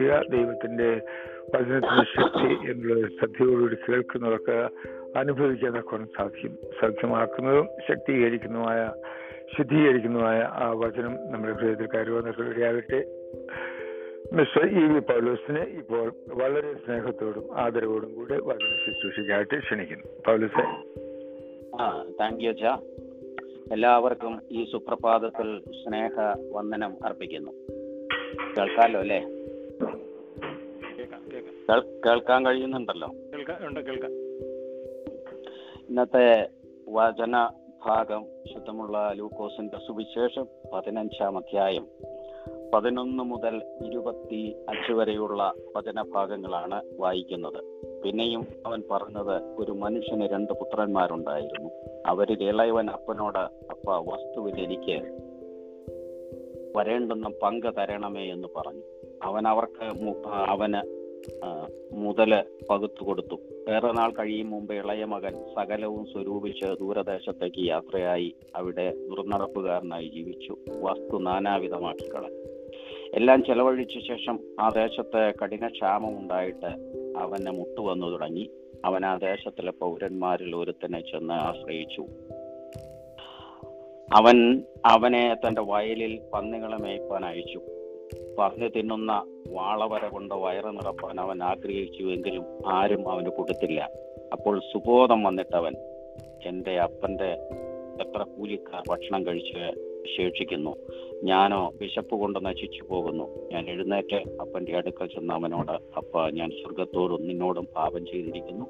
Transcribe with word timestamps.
ശ്രദ്ധിക്കുക 0.00 0.38
ദൈവത്തിന്റെ 0.38 1.00
വചനത്തിന്റെ 1.54 2.04
ശക്തി 2.04 2.70
എന്നുള്ളത് 2.70 3.10
ശ്രദ്ധയോടുകൂടി 3.10 3.76
കേൾക്കുന്നവർക്ക് 3.88 4.68
അനുഭവിക്കാൻ 5.16 5.78
തക്കവണ്ണം 5.78 6.08
സാധിക്കും 6.18 6.58
സൗഖ്യമാക്കുന്നതും 6.80 7.68
ശക്തീകരിക്കുന്നതുമായ 7.88 8.92
ശുദ്ധീകരിക്കുന്നതുമായ 9.58 10.40
ആ 10.40 10.72
വചനം 10.72 11.30
നമ്മുടെ 11.30 11.52
ഹൃദയത്തിൽ 11.52 11.86
കയറുവാനൊക്കെ 11.86 13.04
മിസ്റ്റർ 14.32 14.66
ഇ 14.66 14.92
വി 14.92 14.98
പൗലോസിനെ 14.98 15.60
ഇപ്പോൾ 15.60 16.12
വളരെ 16.28 16.74
സ്നേഹത്തോടും 16.74 17.58
ആദരവോടും 17.58 18.14
കൂടെ 18.14 18.34
വചന 18.34 18.76
ശുശ്രൂഷയ്ക്കായിട്ട് 18.86 19.58
ക്ഷണിക്കുന്നു. 19.58 20.04
ആ 21.80 22.04
താങ്ക് 22.20 22.44
യു 22.44 22.48
അച്ഛാ. 22.48 22.78
എല്ലാവർക്കും 23.72 24.40
ഈ 24.52 24.64
സുപ്രഭാതത്തിൽ 24.72 25.60
സ്നേഹ 25.60 26.12
വന്ദനം 26.52 26.96
അർപ്പിക്കുന്നു. 27.04 27.50
കേൾക്കാമല്ലോ 28.58 29.00
അല്ലേ? 29.00 29.39
കേൾക്കാൻ 31.78 32.46
കഴിയുന്നുണ്ടല്ലോ. 32.46 33.08
കേൾക്കാം 33.08 33.86
കേൾക്കാം. 33.86 34.10
ഇന്നത്തെ 35.88 36.48
വചന 36.88 37.50
ഭാഗം 37.86 38.24
ശുദ്ധമുള്ള 38.54 39.12
ലൂക്കോസിന്റെ 39.14 39.78
സുവിശേഷം 39.86 40.46
പതിനഞ്ചാം 40.72 41.36
അധ്യായം. 41.36 41.86
പതിനൊന്ന് 42.74 43.22
മുതൽ 43.22 43.62
ഇരുപത്തി 43.86 44.56
അഞ്ച് 44.68 44.92
വരെയുള്ള 44.92 45.52
വചനഭാഗങ്ങളാണ് 45.76 46.82
വായിക്കുന്നത്. 46.98 47.64
പിന്നെയും 48.02 48.46
അവൻ 48.66 48.82
പറഞ്ഞത് 48.90 49.42
ഒരു 49.42 49.72
മനുഷ്യന് 49.72 50.24
രണ്ട് 50.24 50.52
പുത്രന്മാരുണ്ടായിരുന്നു. 50.52 51.70
അവരിൽ 52.06 52.44
ഇളയവൻ 52.44 52.90
അപ്പനോട് 52.90 53.38
അപ്പ 53.38 53.90
വസ്തുവിൽ 53.90 54.60
എനിക്ക് 54.62 55.02
വരേണ്ടുന്ന 56.76 57.30
പങ്ക് 57.42 57.74
തരണമേ 57.78 58.32
എന്ന് 58.32 58.48
പറഞ്ഞു. 58.56 58.82
അവൻ 59.22 59.48
അവർക്ക് 59.48 60.28
അവന് 60.28 60.99
മുതൽ 61.92 62.44
പകുത്തു 62.70 63.04
കൊടുത്തു. 63.04 63.34
ഏറെ 63.72 63.92
നാൾ 63.92 64.10
കഴിയും 64.10 64.50
മുമ്പ് 64.50 64.74
ഇളയ 64.74 65.04
മകൻ 65.04 65.44
സകലവും 65.56 66.06
സ്വരൂപിച്ച് 66.12 66.66
ദൂരദേശത്തേക്ക് 66.80 67.66
യാത്രയായി 67.66 68.34
അവിടെ 68.56 68.94
ദുർനടപ്പുകാരനായി 68.96 70.08
ജീവിച്ചു. 70.08 70.56
വസ്തു 70.68 71.18
നാനാവിധമാക്കി 71.18 72.10
എല്ലാം 73.14 73.44
ചെലവഴിച്ച 73.44 73.92
ശേഷം 74.08 74.40
ആ 74.60 74.68
ദേശത്ത് 74.68 75.32
കഠിനക്ഷാമം 75.42 76.18
ഉണ്ടായിട്ട് 76.18 76.66
അവനെ 77.18 77.50
മുട്ടുവന്നു 77.50 78.06
തുടങ്ങി. 78.06 78.50
അവൻ 78.84 79.04
ആ 79.04 79.16
ദേശത്തിലെ 79.16 79.72
പൗരന്മാരിൽ 79.72 80.56
ഒരുത്തനെ 80.56 81.00
ചെന്ന് 81.00 81.34
ആശ്രയിച്ചു. 81.34 82.02
അവൻ 84.14 84.62
അവനെ 84.86 85.36
തന്റെ 85.46 85.60
വയലിൽ 85.60 86.20
പന്നികളെ 86.34 86.76
മേയ്പ്പാൻ 86.76 87.24
അയച്ചു. 87.24 87.60
പറഞ്ഞു 88.38 88.68
തിന്നുന്ന 88.68 89.24
വാളവര 89.48 90.06
കൊണ്ട് 90.06 90.34
വയറ് 90.34 90.76
നിറപ്പാൻ 90.76 91.20
അവൻ 91.20 91.42
ആഗ്രഹിച്ചുവെങ്കിലും 91.42 92.44
ആരും 92.66 93.10
അവന് 93.10 93.28
കൊടുത്തില്ല. 93.28 93.90
അപ്പോൾ 94.32 94.58
സുബോധം 94.58 95.22
വന്നിട്ടവൻ 95.22 95.72
എന്റെ 96.46 96.80
അപ്പന്റെ 96.80 97.36
എത്ര 98.00 98.22
കൂലിക്കാർ 98.22 98.82
ഭക്ഷണം 98.88 99.26
കഴിച്ച് 99.26 99.90
ശേഷിക്കുന്നു. 100.16 100.76
ഞാനോ 101.22 101.72
വിശപ്പ് 101.80 102.14
കൊണ്ട് 102.14 102.44
നശിച്ചു 102.44 102.84
പോകുന്നു. 102.84 103.48
ഞാൻ 103.52 103.68
എഴുന്നേറ്റ് 103.68 104.16
അപ്പന്റെ 104.40 104.76
അടുക്കൽ 104.76 105.06
ചെന്ന 105.06 105.32
അവനോട് 105.32 105.72
അപ്പ 105.72 106.28
ഞാൻ 106.28 106.50
സ്വർഗത്തോടും 106.50 107.28
നിന്നോടും 107.28 107.68
പാപം 107.76 108.06
ചെയ്തിരിക്കുന്നു. 108.06 108.66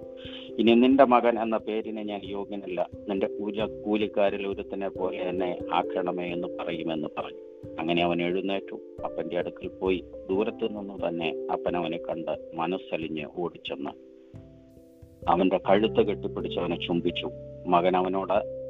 ഇനി 0.59 0.73
നിന്റെ 0.73 1.05
മകൻ 1.05 1.39
എന്ന 1.39 1.57
പേരിന് 1.57 2.09
ഞാൻ 2.09 2.21
യോഗ്യനല്ല. 2.25 2.89
നിന്റെ 3.09 3.27
കൂല 3.27 3.67
കൂലിക്കാരിൽ 3.67 4.47
ഒരുത്തനെ 4.47 4.89
പോലെ 4.89 5.17
എന്നെ 5.17 5.59
ആക്കണമേ 5.73 6.33
എന്ന് 6.33 6.49
പറയുമെന്ന് 6.61 7.09
പറഞ്ഞു. 7.19 7.50
അങ്ങനെ 7.81 8.03
അവൻ 8.03 8.23
എഴുന്നേറ്റു. 8.23 8.77
അപ്പന്റെ 9.05 9.39
അടുക്കൽ 9.39 9.69
പോയി. 9.69 10.05
ദൂരത്തു 10.31 10.67
നിന്ന് 10.67 11.09
തന്നെ 11.09 11.47
അപ്പൻ 11.53 11.77
അവനെ 11.77 11.99
കണ്ട് 11.99 12.51
മനസ്സലിഞ്ഞ് 12.55 13.27
ഓടിച്ചെന്ന്. 13.39 13.91
അവന്റെ 15.29 15.59
കഴുത്ത് 15.59 16.07
കെട്ടിപ്പിടിച്ച് 16.07 16.59
അവനെ 16.59 16.77
ചുംബിച്ചു. 16.77 17.31
മകൻ 17.67 17.97
അവനോട് 17.97 18.61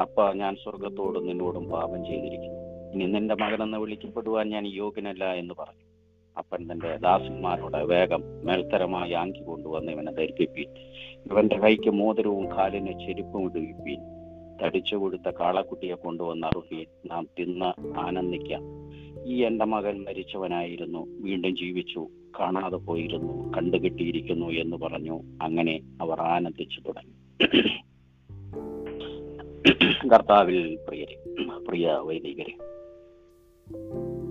അപ്പ 0.00 0.32
ഞാൻ 0.32 0.56
സ്വർഗത്തോടും 0.56 1.26
നിന്നോടും 1.26 1.68
പാപം 1.68 2.04
ചെയ്തിരിക്കുന്നു. 2.06 2.62
ഇനി 2.92 3.04
നിന്റെ 3.04 3.34
മകനെന്ന് 3.34 3.78
വിളിക്കപ്പെടുവാൻ 3.78 4.48
ഞാൻ 4.48 4.66
യോഗ്യനല്ല 4.66 5.24
എന്ന് 5.32 5.54
പറഞ്ഞു. 5.58 5.82
അപ്പൻ 6.38 6.72
തന്റെ 6.72 6.96
ദാസന്മാരോട് 6.96 7.76
വേഗം 7.76 8.22
മേൽത്തരമായി 8.44 9.12
ആങ്കി 9.12 9.40
കൊണ്ടുവന്ന് 9.40 9.92
ഇവനെ 9.92 10.12
ധരിപ്പിപ്പീൻ 10.12 10.68
ഇവന്റെ 11.30 11.58
കൈക്ക് 11.58 11.90
മോതിരവും 11.90 12.50
കാലിന് 12.56 12.92
ചെരുപ്പും 12.92 13.44
ഇടുവിപ്പീൻ 13.44 14.00
തടിച്ചു 14.62 14.96
കൊടുത്ത 14.96 15.30
കാളക്കുട്ടിയെ 15.40 15.94
കൊണ്ടുവന്ന 15.94 16.46
അറുപ്പീൻ 16.46 16.86
നാം 17.06 17.28
തിന്ന് 17.38 17.98
ആനന്ദിക്കാം. 17.98 18.62
ഈ 19.26 19.44
എന്റെ 19.44 19.64
മകൻ 19.64 20.02
മരിച്ചവനായിരുന്നു. 20.02 21.06
വീണ്ടും 21.20 21.56
ജീവിച്ചു. 21.56 22.08
കാണാതെ 22.40 22.76
പോയിരുന്നു. 22.76 23.52
കണ്ടുകിട്ടിയിരിക്കുന്നു 23.56 24.46
എന്ന് 24.46 24.76
പറഞ്ഞു. 24.76 25.22
അങ്ങനെ 25.42 25.80
അവർ 26.00 26.20
ആനന്ദിച്ചു 26.20 26.80
തുടങ്ങി. 26.80 27.12
കർത്താവിൽ 30.08 30.78
പ്രിയരെ 30.88 31.16
പ്രിയ 31.68 31.92
വൈദികരെ 31.92 32.56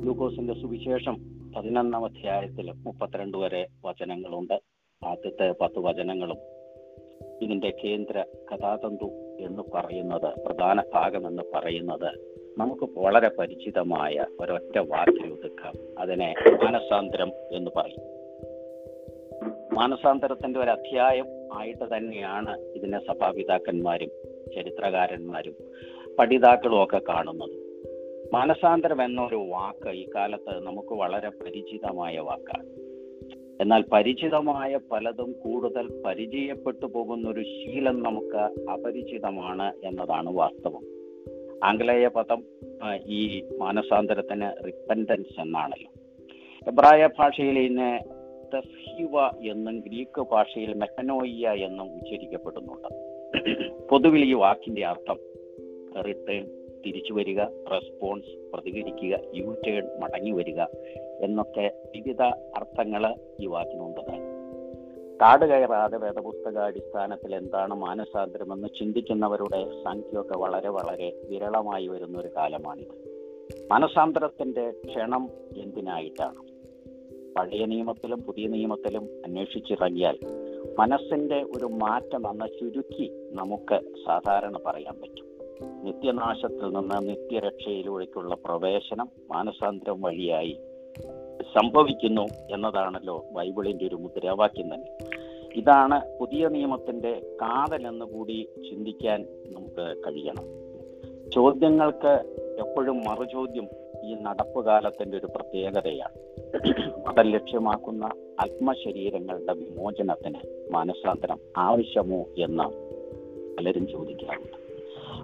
ലൂക്കോസിന്റെ 0.05 0.53
സുവിശേഷം 0.53 1.17
പതിനൊന്നാം 1.55 2.05
അധ്യായത്തിൽ 2.05 2.71
മുപ്പത്തിരണ്ട് 2.71 3.37
വരെ 3.37 3.67
വചനങ്ങളുണ്ട്. 3.85 4.61
ആദ്യത്തെ 5.05 5.55
പത്ത് 5.61 5.79
വചനങ്ങളും 5.79 6.37
ഇതിന്റെ 7.41 7.73
കേന്ദ്ര 7.83 8.25
കഥാതന്തു 8.53 9.30
എന്ന് 9.45 9.63
പറയുന്നത് 9.73 10.39
പ്രധാന 10.45 10.83
ഭാഗം 10.93 11.27
എന്ന് 11.27 11.43
പറയുന്നത് 11.55 12.31
നമുക്ക് 12.57 12.99
വളരെ 12.99 13.29
പരിചിതമായ 13.29 14.25
ഒരൊറ്റ 14.39 14.77
വാക്കിൽ 14.77 15.33
ഒതുക്കാം. 15.33 15.99
അതിനെ 15.99 16.33
മാനസാന്തരം 16.63 17.31
എന്ന് 17.51 17.71
പറയും. 17.75 18.21
മാനസാന്തരത്തിന്റെ 19.73 20.59
ഒരു 20.59 20.69
അധ്യായം 20.69 21.25
ആയിട്ട് 21.53 21.97
തന്നെയാണ് 21.97 22.61
ഇതിനെ 22.61 22.99
സഭാപിതാക്കന്മാരും 22.99 24.09
ചരിത്രകാരന്മാരും 24.55 25.55
പഠിതാക്കളും 26.19 26.83
ഒക്കെ 26.83 27.01
കാണുന്നത്. 27.09 27.61
മാനസാന്തരം 28.33 29.03
എന്നൊരു 29.03 29.35
വാക്ക് 29.35 29.89
ഈ 29.89 30.05
കാലത്ത് 30.15 30.63
നമുക്ക് 30.63 30.93
വളരെ 30.93 31.29
പരിചിതമായ 31.29 32.19
വാക്കാണ്. 32.19 32.80
എന്നാൽ 33.61 33.83
പരിചിതമായ 33.93 34.79
പലതും 34.91 35.31
കൂടുതൽ 35.31 36.01
പരിചയപ്പെട്ടു 36.05 36.85
പോകുന്ന 36.85 37.29
ഒരു 37.29 37.41
ശീലം 37.41 38.03
നമുക്ക് 38.03 38.69
അപരിചിതമാണ് 38.69 39.73
എന്നതാണ് 39.83 40.29
വാസ്തവം. 40.29 40.83
ആംഗലേയ 41.63 42.07
പദം 42.07 42.43
ഈ 43.05 43.43
മാനസാന്തരത്തിന് 43.57 44.65
റിപ്പൻഡൻസ് 44.65 45.41
എന്നാണല്ലോ. 45.41 45.91
എബ്രായ 46.67 47.09
ഭാഷയിൽ 47.19 47.59
ഇതിനെ 47.59 47.99
തസ്ഹീവ 48.55 49.27
എന്നും 49.51 49.79
ഗ്രീക്ക് 49.79 50.21
ഭാഷയിൽ 50.21 50.73
മെക്കനോയ്യ 50.73 51.47
എന്നും 51.47 51.95
ഉച്ചരിക്കപ്പെടുന്നുണ്ട്. 51.95 52.89
പൊതുവിൽ 53.87 54.25
ഈ 54.25 54.33
വാക്കിന്റെ 54.33 54.85
അർത്ഥം 54.85 55.19
റിട്ടേൺ 56.01 56.60
തിരിച്ചു 56.85 57.13
വരിക 57.13 57.39
റെസ്പോൺസ് 57.43 58.51
പ്രതികരിക്കുക 58.53 59.19
യു 59.33 59.55
ടേൺ 59.67 59.99
മടങ്ങി 59.99 60.31
വരിക 60.31 60.61
എന്നൊക്കെ 61.21 61.71
വിവിധ 61.95 62.21
അർത്ഥങ്ങൾ 62.21 63.15
ഈ 63.39 63.45
വാക്കിനുണ്ട് 63.45 64.31
കാട് 65.21 65.45
കയറാതെ 65.45 65.97
വേദപുസ്തക 65.97 66.57
അടിസ്ഥാനത്തിൽ 66.57 67.35
എന്താണ് 67.35 67.73
മാനസാന്തരമെന്ന് 67.73 68.67
ചിന്തിക്കുന്നവരുടെ 68.79 69.83
സംഖ്യയൊക്കെ 69.83 70.37
വളരെ 70.37 70.69
വളരെ 70.69 71.21
വിരളമായി 71.29 71.87
വരുന്ന 71.87 72.19
ഒരു 72.19 72.27
കാലമാണിത്. 72.27 73.11
മനസാന്തരത്തിന്റെ 73.71 74.71
ക്ഷണം 74.71 75.29
എന്തിനായിട്ടാണ്? 75.57 76.51
പഴയ 77.35 77.65
നിയമത്തിലും 77.65 78.21
പുതിയ 78.21 78.47
നിയമത്തിലും 78.47 79.09
അന്വേഷിച്ചിറങ്ങിയാൽ 79.25 80.17
മനസ്സിന്റെ 80.79 81.43
ഒരു 81.43 81.65
മാറ്റം 81.65 82.29
എന്ന 82.29 82.47
ചുരുക്കി 82.47 83.11
നമുക്ക് 83.31 83.79
സാധാരണ 84.07 84.59
പറയാൻ 84.65 85.01
പറ്റും. 85.01 85.30
നിത്യനാശത്തിൽ 85.63 86.73
നിന്ന് 86.73 87.09
നിത്യരക്ഷയിലൂടെക്കുള്ള 87.09 88.35
പ്രവേശനം 88.35 89.09
മാനസാന്തരം 89.31 90.01
വഴിയായി 90.01 90.59
സംഭവിക്കുന്നു 91.41 92.21
എന്നതാണല്ലോ 92.53 93.25
ബൈബിളിന്റെ 93.31 93.87
ഒരു 93.87 93.95
മുദ്രാവാക്യം 93.95 94.75
തന്നെ. 94.75 94.97
ഇതാണ് 95.55 96.17
പുതിയ 96.19 96.47
നിയമത്തിന്റെ 96.47 97.21
കാതൽ 97.41 97.87
എന്ന് 97.87 98.05
കൂടി 98.05 98.47
ചിന്തിക്കാൻ 98.69 99.25
നമുക്ക് 99.47 100.01
കഴിയണം. 100.07 100.43
ചോദ്യങ്ങൾക്ക് 101.29 102.35
എപ്പോഴും 102.59 102.97
മറുചോദ്യം 102.97 103.67
ഈ 104.03 104.15
നടപ്പ് 104.21 104.65
കാലത്തിന്റെ 104.65 105.17
ഒരു 105.17 105.25
പ്രത്യേകതയാണ്. 105.25 106.31
മതം 107.07 107.31
ലക്ഷ്യമാക്കുന്ന 107.31 108.05
ആത്മശരീരങ്ങളുടെ 108.39 109.53
വിമോചനത്തിന് 109.53 110.69
മാനസാന്തരം 110.71 111.39
ആവശ്യമോ 111.57 112.25
എന്ന് 112.37 112.63
പലരും 113.57 113.87
ചോദിക്കാറുണ്ട്. 113.87 114.60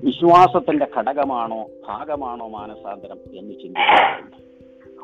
വിശ്വാസത്തിന്റെ 0.03 0.88
ഘടകമാണോ 0.97 1.69
ഭാഗമാണോ 1.88 2.47
മാനസാന്തരം 2.47 3.19
എന്ന് 3.33 3.53
ചിന്തിക്കാറുണ്ട് 3.53 4.35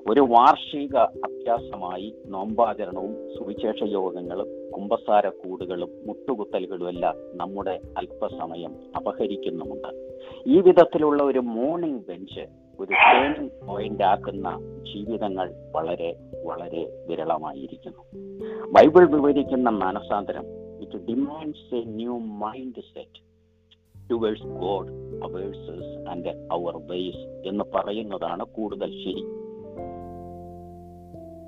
ഒരു 0.10 0.22
വാർഷിക 0.22 0.98
അഭ്യാസമായി 0.98 2.16
നോമ്പാചരണവും 2.26 3.38
സുവിശേഷ 3.38 3.84
യോഗങ്ങളും 3.84 4.48
കുംഭസാര 4.72 5.30
കൂടുകളും 5.30 5.92
മുട്ടുകുത്തലുകളും 6.08 6.90
എല്ലാം 6.90 7.16
നമ്മുടെ 7.34 7.80
അല്പസമയം 7.98 8.76
അപഹരിക്കുന്നുമുണ്ട്. 8.96 9.90
ഈ 10.48 10.60
വിധത്തിലുള്ള 10.60 11.24
ഒരു 11.24 11.40
മോർണിംഗ് 11.40 12.06
ബെഞ്ച് 12.08 12.46
ഒരു 12.80 12.92
ടേണിംഗ് 12.92 13.68
പോയിന്റ് 13.68 14.04
ആക്കുന്ന 14.04 14.48
ജീവിതങ്ങൾ 14.94 15.54
വളരെ 15.76 16.16
വളരെ 16.44 17.06
വിരളമായിരിക്കുന്നു. 17.08 18.04
ബൈബിൾ 18.72 19.06
വിവരിക്കുന്ന 19.06 19.70
മാനസാന്തരം 19.70 20.46
it 20.82 21.06
demands 21.06 21.76
a 21.76 21.84
new 21.86 22.18
mind 22.18 22.82
set 22.82 23.33
towards 24.12 24.44
God 24.44 24.90
ourselves 25.24 26.10
and 26.10 26.48
our 26.52 26.78
ways 26.78 27.48
എന്ന് 27.48 27.64
പറയുന്നതാണ് 27.76 28.44
കൂടുതൽ 28.44 28.92
ശരി. 29.04 29.24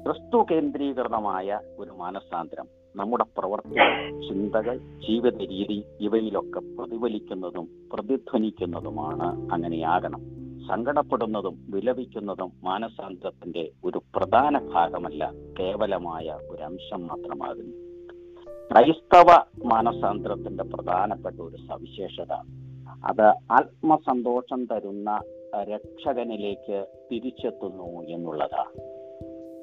ക്രിസ്തു 0.04 0.46
കേന്ദ്രീകൃതമായ 0.52 1.60
ഒരു 1.80 1.92
മാനസാന്തരം. 1.92 2.68
നമ്മുടെ 2.96 3.25
പ്രവർത്തികൾ 3.38 4.10
ചിന്തകൾ 4.28 4.78
ജീവിത 4.78 5.38
രീതി 5.38 5.84
ഇവയിലൊക്കെ 6.00 6.60
പ്രതിഫലിക്കുന്നതും 6.60 7.69
പ്രതിധ്വനിക്കുന്നതുമാണ് 7.94 9.51
അങ്ങനെയാകണം 9.51 10.22
സങ്കടപ്പെടുന്നതും 10.68 11.66
വിലപിക്കുന്നതും 11.69 12.51
മാനസാന്തരത്തിന്റെ 12.63 13.72
ഒരു 13.84 14.01
പ്രധാന 14.16 14.60
ഭാഗമല്ല 14.74 15.31
കേവലമായ 15.60 16.38
ഒരു 16.50 16.63
അംശം 16.63 17.08
മാത്രമാകുന്നു. 17.08 17.85
ക്രൈസ്തവ 18.71 19.29
മാനസാന്തരത്തിന്റെ 19.65 20.63
പ്രധാനപ്പെട്ട 20.63 21.35
ഒരു 21.35 21.56
സവിശേഷത. 21.56 22.33
അത് 23.06 23.27
ആത്മസന്തോഷം 23.51 24.65
തരുന്ന 24.65 25.21
രക്ഷകനിലേക്ക് 25.63 26.85
തിരിച്ചെത്തുന്നു 27.12 28.01
എന്നുള്ളതാണ്. 28.01 28.71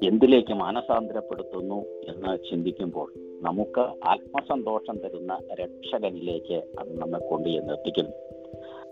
എന്തിലേക്ക് 0.05 0.53
മാനസാന്തരപ്പെടുത്തുന്നു 0.53 1.75
എന്ന് 1.81 2.37
ചിന്തിക്കുമ്പോൾ 2.49 3.13
നമുക്ക് 3.41 3.79
ആത്മസന്തോഷം 3.79 4.97
തരുന്ന 4.97 5.39
രക്ഷകനിലേക്ക് 5.53 6.63
അത് 6.79 6.99
നമ്മെ 6.99 7.19
കൊണ്ട് 7.19 7.49
എത്തിക്കുന്നു 7.49 8.11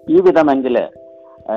ഈ 0.09 0.21
വിധമെങ്കിൽ 0.21 0.77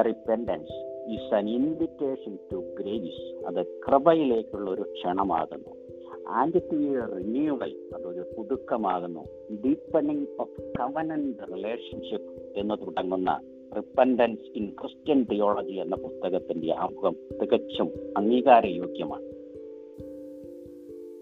repentance 0.07 0.77
is 1.09 1.35
an 1.35 1.49
invitation 1.49 2.39
to 2.53 2.57
grace 2.57 3.47
അത് 3.47 3.67
കൃപയിലേക്കുള്ള 3.67 4.71
ഒരു 4.71 4.83
ക്ഷണമാകുന്നു. 4.83 5.84
ആൻഡ് 6.29 6.55
ടു 6.55 6.77
റിന്യൂവൽ 7.17 7.73
അതൊരു 7.95 8.25
പുതുക്കമാകുന്നു. 8.39 9.21
ഡീപ്പനിങ് 9.65 10.27
ഓഫ് 10.41 10.63
കവനന്റ് 10.81 11.53
റിലേഷൻഷിപ്പ് 11.53 12.33
എന്ന് 12.57 12.87
തുടങ്ങുന്ന 12.87 13.41
റിപ്പൻഡൻസ് 13.77 14.59
ഇൻ 14.59 14.67
ക്രിസ്ത്യൻ 14.81 15.27
തിയോളജി 15.31 15.73
എന്ന 15.73 15.97
പുസ്തകത്തിന്റെ 15.97 16.75
ആമുഖം 16.75 17.17
തികച്ചും 17.43 17.91
അംഗീകാരയോഗ്യമാണ്. 18.17 19.23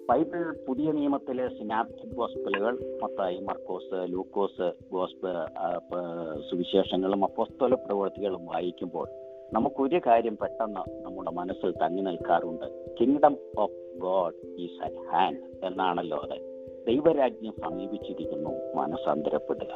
ബൈബിൾ 0.09 0.65
പുതിയ 0.69 0.93
നിയമത്തിലെ 0.93 1.49
സിനാപ്റ്റിക് 1.49 2.15
ഗോസ്പലുകൾ 2.15 3.01
മത്തായി 3.03 3.39
മർക്കോസ് 3.39 4.13
ലൂക്കോസ് 4.13 4.73
ഗോസ്പ 4.93 5.27
സുവിശേഷങ്ങളും 6.51 7.25
അപ്പോസ്തോല 7.25 7.75
പ്രവൃത്തികളും 7.75 8.47
വായിക്കുമ്പോൾ 8.47 9.09
നമുക്കൊരു 9.53 10.01
കാര്യം 10.07 10.37
പെട്ടെന്ന് 10.37 11.05
നമ്മുടെ 11.05 11.31
മനസ്സിൽ 11.31 11.71
തങ്ങി 11.71 12.03
നിൽക്കാറുണ്ട്. 12.03 12.95
Kingdom 13.01 13.37
of 13.59 13.82
God 14.03 14.61
is 14.61 14.85
at 14.85 15.03
hand 15.13 15.67
എന്നാണല്ലോ 15.67 16.19
അത്. 16.19 16.39
ദൈവരാജ്യം 16.87 17.55
സമീപിച്ചിരിക്കുന്നു 17.61 18.51
മനസ്സാന്തരപ്പെടുക. 18.75 19.73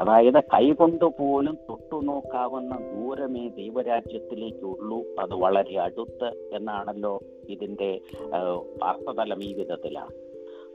അതായത് 0.00 0.40
കൈകൊണ്ട് 0.40 1.04
പോലും 1.04 1.58
തൊട്ടുനോക്കാവുന്ന 1.68 2.74
ദൂരമേ 2.92 3.48
ദൈവരാജ്യത്തിലേക്കുള്ളൂ 3.48 4.98
അത് 5.20 5.34
വളരെ 5.34 5.78
അടുത്ത് 5.78 6.28
എന്നാണല്ലോ 6.52 7.20
ഇതിന്റെ 7.48 8.00
അർത്ഥതലം 8.82 9.44
ഈ 9.44 9.52
വിധത്തിലാണ്. 9.52 10.14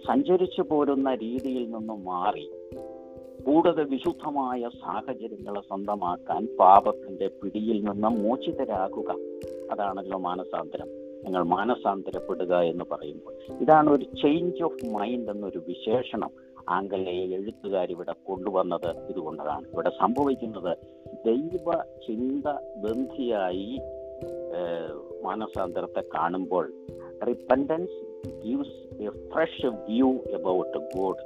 സഞ്ചരിച്ചു 0.08 0.62
പോരുന്ന 0.62 1.16
രീതിയിൽ 1.16 1.64
നിന്നും 1.72 2.04
മാറി 2.06 2.46
കൂടുതൽ 3.48 3.84
വിശുദ്ധമായ 3.84 4.70
സാഹചര്യങ്ങളെ 4.82 5.62
സ്വന്തമാക്കാൻ 5.62 6.58
പാപത്തിന്റെ 6.60 7.28
പിടിയിൽ 7.28 7.78
നിന്ന് 7.90 8.08
മോചിതരാകുക. 8.08 9.10
അതാണല്ലോ 9.72 10.20
മാനസാന്തരം. 10.20 11.05
നിങ്ങൾ 11.26 11.44
മാനസാന്തരപ്പെടുക 11.44 12.54
എന്ന് 12.72 12.86
പറയുമ്പോൾ 12.92 13.34
ഇതാണ് 13.62 13.90
ഒരു 13.90 14.04
ചേഞ്ച് 14.04 14.64
ഓഫ് 14.64 14.86
മൈൻഡ് 14.86 15.30
എന്നൊരു 15.32 15.62
വിശേഷണം 15.68 16.32
ആംഗലേയ 16.70 17.36
എഴുത്തുകാർ 17.38 17.92
ഇവിടെ 17.92 18.14
കൊണ്ടുവന്നത് 18.24 18.90
ഇതുകൊണ്ടതാണ്. 19.10 19.66
ഇവിടെ 19.74 19.92
സംഭവിക്കുന്നത് 20.02 20.78
ദൈവ 21.26 21.68
ചിന്ത 22.08 22.48
ബന്ധിയായി 22.78 23.70
മാനസാന്തരത്തെ 25.24 26.04
കാണുമ്പോൾ 26.16 26.66
repentance 27.28 27.98
gives 28.44 28.78
a 29.04 29.10
fresh 29.32 29.66
view 29.66 30.10
about 30.34 30.78
God 30.98 31.24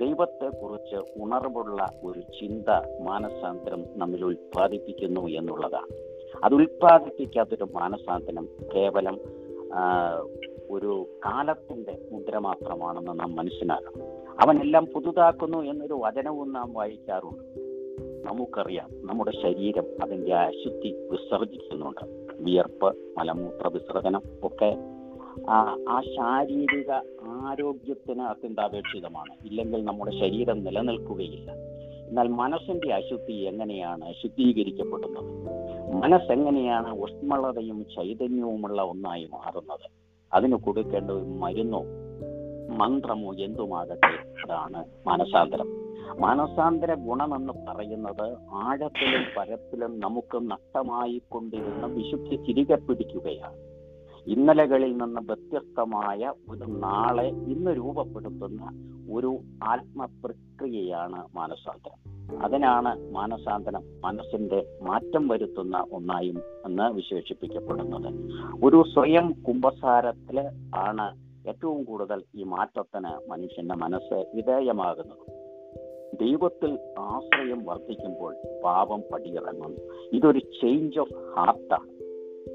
ദൈവത്തെക്കുറിച്ച് 0.00 0.98
ഉണർവുള്ള 1.22 1.80
ഒരു 2.04 2.20
ചിന്ത 2.20 2.68
മാനസാന്തരം 3.00 3.82
നമ്മിൽ 3.96 4.24
ഉൽപ്പാദിപ്പിക്കുന്നു 4.24 5.24
എന്നുള്ളതാണ്. 5.38 5.92
അത് 6.44 6.54
ഉൽപ്പാദിപ്പിക്കാത്തൊരു 6.54 7.66
മാനസാന്തരം 7.74 8.48
കേവലം 8.74 9.18
ഒരു 10.70 11.06
കാലത്തിന്റെ 11.26 11.98
മുദ്ര 12.12 12.38
മാത്രമാണെന്ന് 12.38 13.20
നാം 13.20 13.36
മനസ്സിലാക്കണം. 13.36 14.02
അവനെല്ലാം 14.40 14.86
പുതുതാക്കുന്നു 14.86 15.58
എന്നൊരു 15.58 15.98
വചനവും 16.02 16.52
നാം 16.52 16.72
വായിക്കാറുണ്ട്. 16.72 17.70
നമുക്കറിയാം 18.28 18.88
നമ്മുടെ 19.06 19.30
ശരീരം 19.42 19.84
അതിന്റെ 20.02 20.34
അശുദ്ധി 20.34 21.08
വിസർജിക്കുന്നുണ്ട്. 21.10 22.32
വിയർപ്പ് 22.42 22.96
മലമൂത്ര 23.18 23.68
വിസർജനം 23.68 24.22
ഒക്കെ 24.42 24.76
ആ 25.88 26.02
ശാരീരിക 26.16 26.90
ആരോഗ്യത്തിന് 27.22 28.22
അത്യന്താപേക്ഷിതമാണ്. 28.22 29.46
ഇല്ലെങ്കിൽ 29.46 29.84
നമ്മുടെ 29.84 30.10
ശരീരം 30.10 30.64
നിലനിൽക്കുകയില്ല. 30.64 31.52
എന്നാൽ 32.08 32.28
മനസ്സിന്റെ 32.28 32.94
അശുദ്ധി 32.94 33.32
എങ്ങനെയാണ് 33.32 34.12
ശുദ്ധീകരിക്കപ്പെടുന്നത്? 34.22 35.69
മനസ്സെങ്ങനെയാണ് 35.92 37.00
ഉഷ്മളതയും 37.00 37.84
ചൈതന്യവുമുള്ള 37.84 38.82
ഒന്നായി 38.82 39.24
മാറുന്നത്? 39.24 39.90
അതിന് 40.32 40.56
കൊടുക്കേണ്ട 40.56 41.10
ഒരു 41.10 41.24
മരുന്നോ 41.24 41.84
മന്ത്രമോ 42.76 43.34
എന്തുമാകട്ടെ 43.34 44.42
അതാണ് 44.44 44.84
മാനസാന്തരം. 45.06 45.66
മാനസാന്തര 46.20 46.94
ഗുണമെന്ന് 46.94 47.52
പറയുന്നത് 47.66 48.36
ആഴത്തിലും 48.52 49.22
പരത്തിലും 49.36 50.00
നമുക്ക് 50.00 50.50
നഷ്ടമായി 50.50 51.22
കൊണ്ടിരുന്ന 51.28 51.86
വിശുദ്ധി 51.86 52.36
തിരികെ 52.36 52.74
പിടിക്കുകയാണ്. 52.74 53.69
ഇന്നലകളിൽ 54.26 54.96
നിന്ന് 54.96 55.20
വ്യത്യസ്തമായ 55.20 56.32
ഒരു 56.50 56.64
നാളെ 56.64 57.28
ഇന്ന് 57.28 57.70
രൂപപ്പെടുത്തുന്ന 57.70 58.70
ഒരു 59.12 59.38
ആത്മപ്രക്രിയയാണ് 59.64 61.28
മാനസാന്തരം. 61.36 62.10
അതിനാണ് 62.44 63.10
മാനസാന്തരം 63.10 63.82
മനസ്സിന്റെ 64.04 64.78
മാറ്റം 64.82 65.28
വരുത്തുന്ന 65.28 65.86
ഒന്നായും 65.92 66.42
എന്ന് 66.66 66.92
വിശേഷിപ്പിക്കപ്പെടുന്നത്. 66.92 68.14
ഒരു 68.64 68.84
സ്വയം 68.94 69.32
കുംഭസാരത്തിൽ 69.32 70.50
ആണ് 70.74 71.30
ഏറ്റവും 71.48 71.84
കൂടുതൽ 71.84 72.22
ഈ 72.34 72.42
മാറ്റത്തിന് 72.42 73.30
മനുഷ്യന്റെ 73.30 73.74
മനസ്സ് 73.74 74.26
വിധേയമാകുന്നത്. 74.34 75.40
ദൈവത്തിൽ 76.20 76.78
ആശ്രയം 76.98 77.64
വർദ്ധിക്കുമ്പോൾ 77.64 78.36
പാപം 78.64 79.02
പടിയിറങ്ങുന്നു. 79.12 80.10
ഇതൊരു 80.12 80.38
ചേഞ്ച് 80.38 80.98
ഓഫ് 80.98 81.14
ഹാർട്ടാണ് 81.14 81.99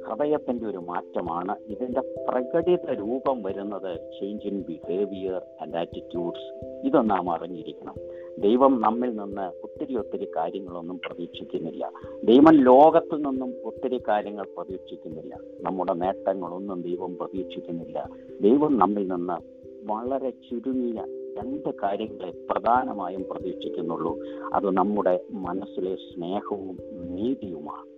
ഹൃദയത്തിന്റെ 0.08 0.66
ഒരു 0.66 0.78
മാറ്റമാണ്. 0.78 1.56
ഇതിന്റെ 1.68 2.02
പ്രകടിത 2.02 2.92
രൂപം 2.92 3.44
വരുന്നത് 3.44 4.00
change 4.00 4.48
in 4.48 4.66
behaviour 4.70 5.42
and 5.62 5.78
attitudes 5.78 6.66
ഇത് 6.88 7.10
നാം 7.10 7.32
അറിഞ്ഞിരിക്കണം. 7.32 7.94
ദൈവം 8.40 8.82
നമ്മിൽ 8.82 9.10
നിന്ന് 9.10 9.62
ഒത്തിരി 9.64 9.98
ഒത്തിരി 9.98 10.28
കാര്യങ്ങളൊന്നും 10.36 11.00
പ്രതീക്ഷിക്കുന്നില്ല. 11.06 11.92
ദൈവം 12.24 12.54
ലോകത്തു 12.54 13.16
നിന്നും 13.16 13.54
ഒത്തിരി 13.66 14.02
കാര്യങ്ങൾ 14.08 14.46
പ്രതീക്ഷിക്കുന്നില്ല. 14.58 15.38
നമ്മുടെ 15.62 15.94
നേട്ടങ്ങളൊന്നും 15.94 16.82
ദൈവം 16.82 17.18
പ്രതീക്ഷിക്കുന്നില്ല. 17.18 18.10
ദൈവം 18.42 18.78
നമ്മിൽ 18.78 19.08
നിന്ന് 19.08 19.66
വളരെ 19.86 20.30
ചുരുങ്ങിയ 20.30 21.04
രണ്ട് 21.42 21.70
കാര്യങ്ങളെ 21.84 22.32
പ്രധാനമായും 22.52 23.26
പ്രതീക്ഷിക്കുന്നുള്ളൂ. 23.32 24.20
അത് 24.54 24.74
നമ്മുടെ 24.74 25.20
മനസ്സിലെ 25.32 25.96
സ്നേഹവും 25.96 26.78
നീതിയുമാണ്. 27.16 27.95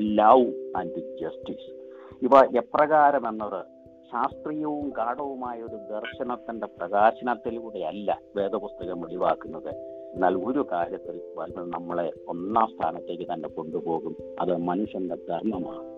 ലവ് 0.00 0.72
ആൻഡ് 0.76 1.18
ജസ്റ്റിസ്. 1.20 1.70
ഇവ 2.22 2.56
എപ്രകാരം 2.56 3.28
എന്നത് 3.28 3.64
ശാസ്ത്രീയവും 4.12 4.90
ഗാഠവുമായ 4.90 5.62
ഒരു 5.62 5.76
ദർശനത്തിന്റെ 5.76 6.66
പ്രകാശനത്തിലൂടെയല്ല 6.66 8.20
വേദപുസ്തകം 8.36 9.04
ഒഴിവാക്കുന്നത്. 9.04 9.68
എന്നാൽ 10.14 10.34
ഒരു 10.34 10.66
കാര്യത്തിൽ 10.72 11.20
ബൈബിൾ 11.38 11.64
നമ്മളെ 11.64 12.12
ഒന്നാം 12.28 12.66
സ്ഥാനത്തേക്ക് 12.66 13.32
തന്നെ 13.32 13.48
കൊണ്ടുപോകും. 13.48 14.16
അത് 14.40 14.56
മനുഷ്യന്റെ 14.56 15.14
ധർമ്മമാണ്. 15.14 15.96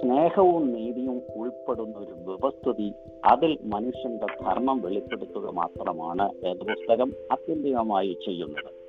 സ്നേഹവും 0.00 0.72
നീതിയും 0.72 1.22
ഉൾപ്പെടുന്ന 1.36 1.98
ഒരു 1.98 2.12
വ്യവസ്ഥിതി 2.12 2.92
അതിൽ 3.24 3.58
മനുഷ്യന്റെ 3.64 4.26
ധർമ്മം 4.42 4.80
വെളിപ്പെടുത്തുക 4.80 5.50
മാത്രമാണ് 5.50 6.32
വേദപുസ്തകം 6.44 7.12
അത്യന്തികമായി 7.32 8.16
ചെയ്യുന്നത്. 8.26 8.85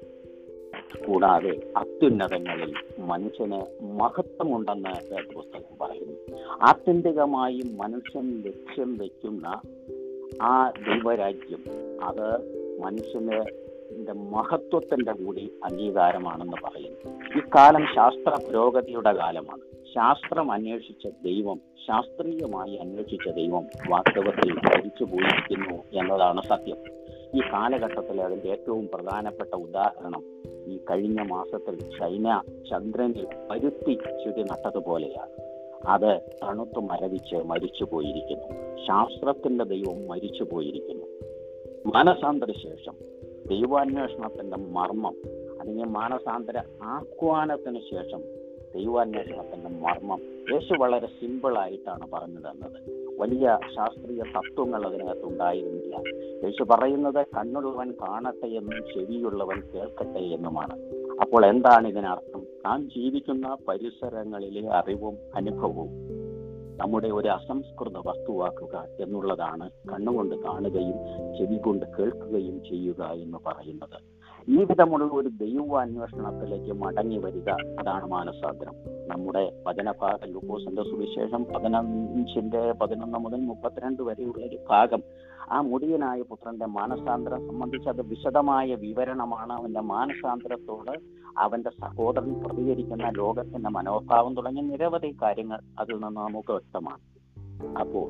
കൂടാതെ 1.05 1.73
അത്യുന്നതങ്ങളിൽ 1.77 2.73
മനുഷ്യന് 2.99 3.83
മഹത്വമുണ്ടെന്ന് 3.83 5.33
പുസ്തകം 5.35 5.77
പറയുന്നു. 5.81 6.37
ആത്യന്തികമായി 6.61 7.61
മനുഷ്യൻ 7.77 8.43
ലക്ഷ്യം 8.45 8.97
വയ്ക്കുന്ന 8.97 9.61
ആ 10.41 10.69
ദൈവരാജ്യം 10.69 11.63
അത് 12.03 12.37
മനുഷ്യന് 12.83 13.43
മഹത്വത്തിന്റെ 14.13 15.11
കൂടി 15.11 15.51
അംഗീകാരമാണെന്ന് 15.63 16.57
പറയുന്നു. 16.63 17.39
ഈ 17.39 17.41
കാലം 17.55 17.85
ശാസ്ത്ര 17.95 18.47
പുരോഗതിയുടെ 18.47 19.11
കാലമാണ്. 19.11 19.61
ശാസ്ത്രം 19.95 20.51
അന്വേഷിച്ച 20.51 21.07
ദൈവം 21.23 21.61
ശാസ്ത്രീയമായി 21.87 22.75
അന്വേഷിച്ച 22.75 23.29
ദൈവം 23.29 23.63
വാസ്തവത്തിൽ 23.89 24.53
ഭരിച്ചു 24.53 25.03
പോയിരിക്കുന്നു 25.03 25.99
എന്നതാണ് 25.99 26.41
സത്യം. 26.41 26.96
ഈ 27.33 27.39
കാലഘട്ടത്തിൽ 27.39 28.21
അതിന്റെ 28.21 28.49
ഏറ്റവും 28.49 28.87
പ്രധാനപ്പെട്ട 28.93 29.55
ഉദാഹരണം 29.55 30.23
ഈ 30.67 30.77
കഴിഞ്ഞ 30.77 31.21
മാസത്തിൽ 31.21 31.75
ചൈന 31.99 32.41
ചന്ദ്രനിൽ 32.69 33.25
പരുത്തി 33.51 33.93
ചുരി 33.93 34.43
നട്ടതുപോലെയാണ് 34.43 35.33
അത് 35.87 36.21
തണുത്തു 36.43 36.79
മരവിച്ച് 36.79 37.35
മരിച്ചു 37.35 37.83
പോയിരിക്കുന്നു. 37.83 38.47
ശാസ്ത്രത്തിന്റെ 38.87 39.63
ദൈവം 39.63 40.07
മരിച്ചു 40.07 40.43
പോയിരിക്കുന്നു. 40.43 41.05
മാനസാന്തര 41.85 42.51
ശേഷം 42.51 42.95
ദൈവാന്വേഷണത്തിന്റെ 43.47 44.57
മർമ്മം 44.57 45.15
അല്ലെങ്കിൽ 45.59 45.85
മാനസാന്തര 45.85 46.57
ആഹ്വാനത്തിന് 46.83 47.79
ശേഷം 47.79 48.21
ദൈവാന്വേഷണത്തിന്റെ 48.75 49.69
മർമ്മം 49.69 50.21
യേശു 50.53 50.73
വളരെ 50.73 51.07
സിമ്പിൾ 51.07 51.57
ആയിട്ടാണ് 51.57 52.11
പറഞ്ഞു 52.11 52.39
തന്നത് 52.39 52.96
വലിയ 53.17 53.57
ശാസ്ത്രീയ 53.75 54.21
തത്വങ്ങൾ 54.21 54.85
അതിനകത്ത് 54.85 55.25
ഉണ്ടായിരുന്നില്ല 55.25 55.95
യേശു 56.43 56.63
പറയുന്നത് 56.63 57.25
കണ്ണുള്ളവൻ 57.37 57.91
കാണട്ടെ 57.91 58.47
എന്നും 58.47 58.83
ചെവിയുള്ളവൻ 58.93 59.61
കേൾക്കട്ടെ 59.73 60.19
എന്നുമാണ്. 60.19 60.75
അപ്പോൾ 61.21 61.45
എന്താണ് 61.45 61.87
ഇതിനർത്ഥം? 61.87 62.41
നാം 62.65 62.89
ജീവിക്കുന്ന 62.89 63.57
പരിസരങ്ങളിലെ 63.67 64.67
അറിവും 64.69 65.17
അനുഭവവും 65.35 65.89
നമ്മുടെ 66.77 67.07
ഒരു 67.07 67.27
അസംസ്കൃത 67.27 67.97
വസ്തുവാക്കുക 68.05 68.87
എന്നുള്ളതാണ് 68.99 69.69
കണ്ണുകൊണ്ട് 69.69 70.35
കാണുകയും 70.35 70.97
ചെവി 71.37 71.57
കൊണ്ട് 71.57 71.85
കേൾക്കുകയും 71.85 72.63
ചെയ്യുക 72.63 73.03
എന്ന് 73.03 73.37
പറയുന്നത്. 73.45 74.16
ഈ 74.49 74.63
വിധമുള്ള 74.63 75.09
ഒരു 75.13 75.29
ദൈവാന്വേഷണത്തിലേക്ക് 75.29 76.73
മടങ്ങി 76.73 77.17
വരിക 77.17 77.49
അതാണ് 77.49 78.07
മാനസാന്തരം. 78.07 78.73
നമ്മുടെ 79.07 79.63
വചനഭാഗം 79.67 80.31
ലൂക്കോസിന്റെ 80.31 80.83
സുവിശേഷം 80.83 81.45
പതിനഞ്ചിന്റെ 81.45 82.71
പതിനൊന്ന് 82.71 83.17
മുതൽ 83.19 83.37
മുപ്പത്തിരണ്ട് 83.37 84.01
വരെയുള്ള 84.01 84.45
ഒരു 84.45 84.59
ഭാഗം. 84.69 85.03
ആ 85.51 85.61
മുടിയനായ 85.61 86.21
പുത്രന്റെ 86.21 86.65
മാനസാന്തരം 86.65 87.47
സംബന്ധിച്ച് 87.47 87.89
അത് 87.89 88.01
വിശദമായ 88.01 88.75
വിവരണമാണ് 88.75 89.53
അവന്റെ 89.53 89.79
മാനസാന്തരത്തോട് 89.79 90.99
അവന്റെ 91.37 91.69
സഹോദരൻ 91.69 92.33
പ്രതികരിക്കുന്ന 92.33 93.09
ലോകത്തിന്റെ 93.09 93.69
മനോഭാവം 93.69 94.35
തുടങ്ങിയ 94.35 94.63
നിരവധി 94.63 95.17
കാര്യങ്ങൾ 95.21 95.59
അതിൽ 95.79 95.93
നിന്ന് 95.93 96.21
നമുക്ക് 96.21 96.51
വ്യക്തമാണ്. 96.51 97.17
അപ്പോ 97.79 98.07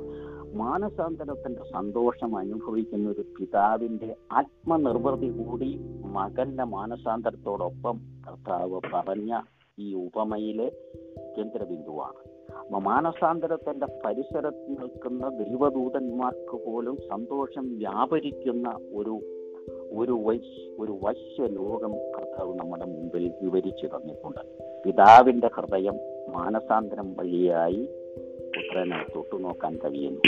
മാനസാന്തരത്തിന്റെ 0.54 1.62
സന്തോഷം 1.74 2.36
അനുഭവിക്കുന്ന 2.36 3.10
ഒരു 3.10 3.25
പിതാവിന്റെ 3.39 4.16
ആത്മനിർവൃതി 4.32 5.30
കൂടി 5.30 5.80
മകന്റെ 6.06 6.63
മാനസാന്തരത്തോടൊപ്പം 6.63 8.00
കർത്താവ് 8.27 8.82
പറഞ്ഞ 8.94 9.39
ഈ 9.80 9.94
ഉപമയിലെ 9.94 10.72
കേന്ദ്രബിന്ദുവാണ്. 11.38 12.38
മാനസാന്തരത്തിന്റെ 12.80 13.88
പരിസരത്ത് 14.06 14.70
നിൽക്കുന്ന 14.70 15.30
ദൈവദൂതന്മാർക്ക് 15.30 16.66
പോലും 16.66 16.98
സന്തോഷം 16.98 17.77
വ്യാപരിക്കുന്ന 17.77 18.77
ഒരു 18.94 19.20
ഒരു 19.92 20.12
വശ്യ 20.12 20.75
ഒരു 20.80 21.00
വശ്യ 21.04 21.48
ലോകം 21.48 21.94
കർത്താവ് 22.18 22.56
നമ്മുടെ 22.56 22.86
മുമ്പിൽ 22.86 23.34
വിവരിച്ചു 23.42 23.88
തന്നിട്ടുണ്ട്. 23.88 24.39
പിതാവിന്റെ 24.86 25.50
ഹൃദയം 25.56 25.96
മാനസാന്തരം 26.30 27.13
വഴിയായി 27.13 27.89
പുത്രനെ 28.56 29.06
തൊട്ടുനോക്കാൻ 29.16 29.77
കഴിയുന്നു. 29.77 30.22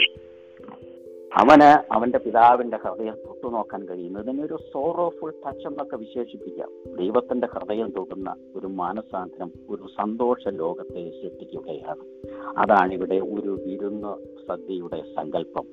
അവന് 1.35 1.93
അവന്റെ 1.93 2.17
പിതാവിന്റെ 2.17 2.77
ഹൃദയം 2.77 3.13
തൊട്ടുനോക്കാൻ 3.13 3.87
കഴിയുന്നു. 3.87 4.19
ഇതിനൊരു 4.19 4.57
സോറോഫുൾ 4.73 5.33
ടച്ച് 5.45 5.67
എന്നൊക്കെ 5.67 5.95
വിശേഷിപ്പിക്കാം. 5.95 6.69
ദൈവത്തിന്റെ 6.97 7.47
ഹൃദയം 7.47 7.89
തൊടുന്ന 7.89 8.35
ഒരു 8.55 8.67
മാനസാന്തരം 8.67 9.51
ഒരു 9.69 9.83
സന്തോഷ 9.83 10.47
ലോകത്തെ 10.47 11.09
സൃഷ്ടിക്കുകയാണ്. 11.09 12.29
അതാണ് 12.57 12.93
ഇവിടെ 12.93 13.15
ഒരു 13.15 13.59
വിരുന്ന് 13.65 14.17
സദ്യയുടെ 14.47 15.01
സങ്കല്പം. 15.01 15.65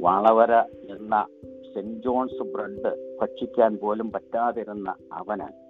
വളവര 0.00 0.52
എന്ന 0.96 1.26
സെന്റ് 1.74 2.02
ജോൺസ് 2.02 2.42
ബ്രെഡ് 2.42 3.18
ഭക്ഷിക്കാൻ 3.20 3.76
പോലും 3.76 4.12
പറ്റാതിരുന്ന 4.12 4.94
അവന് 5.12 5.69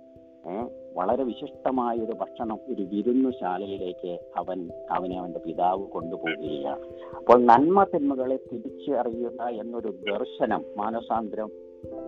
വളരെ 0.94 1.24
വിശിഷ്ടമായ 1.24 1.96
ഒരു 1.96 2.12
ഭക്ഷണം 2.12 2.58
ഒരു 2.68 2.82
വിരുന്നുശാലയിലേക്ക് 2.82 4.18
അവൻ 4.36 4.70
അവനെ 4.90 5.18
അവന്റെ 5.18 5.38
പിതാവ് 5.38 5.86
കൊണ്ടുപോവുകയാണ്. 5.86 6.86
അപ്പോൾ 7.16 7.44
നന്മ 7.44 7.84
തിന്മകളെ 7.84 8.36
തിരിച്ചറിയുക 8.36 9.42
എന്നൊരു 9.42 9.88
ദർശനം 9.88 10.64
മാനസാന്തരം 10.76 11.50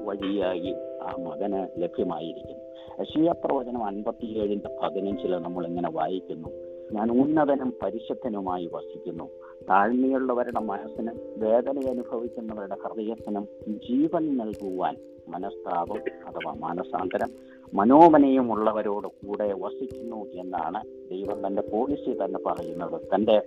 വഴിയായി 0.04 0.74
ആ 1.02 1.16
മകന് 1.22 1.82
ലഭ്യമായിരിക്കുന്നു. 1.82 2.62
യശീയ 3.00 3.32
പ്രവചനം 3.44 3.84
അൻപത്തിയേഴിന്റെ 3.84 4.78
പതിനഞ്ചിൽ 4.82 5.36
നമ്മൾ 5.36 5.66
ഇങ്ങനെ 5.66 5.90
വായിക്കുന്നു. 5.90 6.48
ഞാൻ 6.92 7.10
ഉന്നതനും 7.10 7.74
പരിശുദ്ധനുമായി 7.82 8.70
വസിക്കുന്നു. 8.72 9.30
താഴ്മയുള്ളവരുടെ 9.68 10.60
മനസ്സിനും 10.60 11.14
വേദന 11.36 11.88
അനുഭവിക്കുന്നവരുടെ 11.88 12.76
ഹൃദയത്തിനും 12.86 13.48
ജീവൻ 13.68 14.36
നൽകുവാൻ 14.36 14.96
മനസ്താപം 15.28 15.98
അഥവാ 16.26 16.54
മാനസാന്തരം 16.58 17.28
മനോമനയുമുള്ളവരോട് 17.74 19.08
കൂടെ 19.08 19.52
വസിക്കുന്നു 19.52 20.26
എന്നാണ് 20.26 20.84
ദൈവം 21.10 21.46
തന്റെ 21.46 21.62
പോളിസി 21.62 22.24
തന്നെ 22.24 22.38
പറയുന്നത്. 22.46 23.00
തന്റെ 23.14 23.42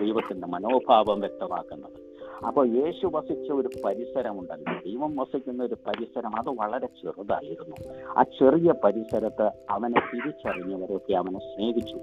ദൈവത്തിന്റെ 0.00 0.46
മനോഭാവം 0.46 1.20
വ്യക്തമാക്കുന്നത്. 1.20 2.10
അപ്പോൾ 2.46 2.68
യേശു 2.68 3.10
വസിച്ച 3.14 3.52
ഒരു 3.52 3.68
പരിസരമുണ്ടല്ലോ. 3.84 4.72
ദൈവം 4.86 5.16
വസിക്കുന്ന 5.16 5.64
ഒരു 5.64 5.74
പരിസരം 5.74 6.36
അത് 6.36 6.48
വളരെ 6.48 6.86
ചെറുതായിരുന്നു. 6.86 7.76
ആ 8.18 8.22
ചെറിയ 8.22 8.72
പരിസരത്ത് 8.84 9.50
അവനെ 9.70 10.00
തിരിച്ചറിഞ്ഞവരൊക്കെ 10.14 11.12
അവനെ 11.14 11.38
സ്നേഹിച്ചു. 11.38 11.98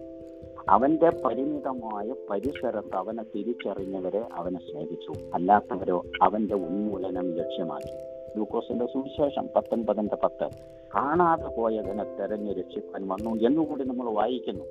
അവന്റെ 0.70 1.10
പരിമിതമായ 1.26 2.14
പരിസരത്ത് 2.30 2.96
അവനെ 2.96 3.24
തിരിച്ചറിഞ്ഞവരെ 3.24 4.28
അവനെ 4.34 4.60
സ്നേഹിച്ചു. 4.60 5.14
അല്ലാത്തവരോ 5.34 6.06
അവന്റെ 6.22 6.56
ഉന്മൂലനം 6.56 7.36
ലക്ഷ്യമാക്കി. 7.36 7.94
ലൂക്കോസിന്റെ 8.38 8.86
സുവിശേഷം 8.86 9.50
പത്തൊൻപതിന്റെ 9.56 10.16
പത്ത്. 10.24 10.50
കാണാതെ 10.96 11.48
പോയതിനെ 11.48 12.04
തെരഞ്ഞു 12.04 12.54
രക്ഷിക്കാൻ 12.54 13.08
വന്നു 13.08 13.48
എന്നുകൂടി 13.48 13.84
നമ്മൾ 13.84 14.10
വായിക്കുന്നു. 14.10 14.64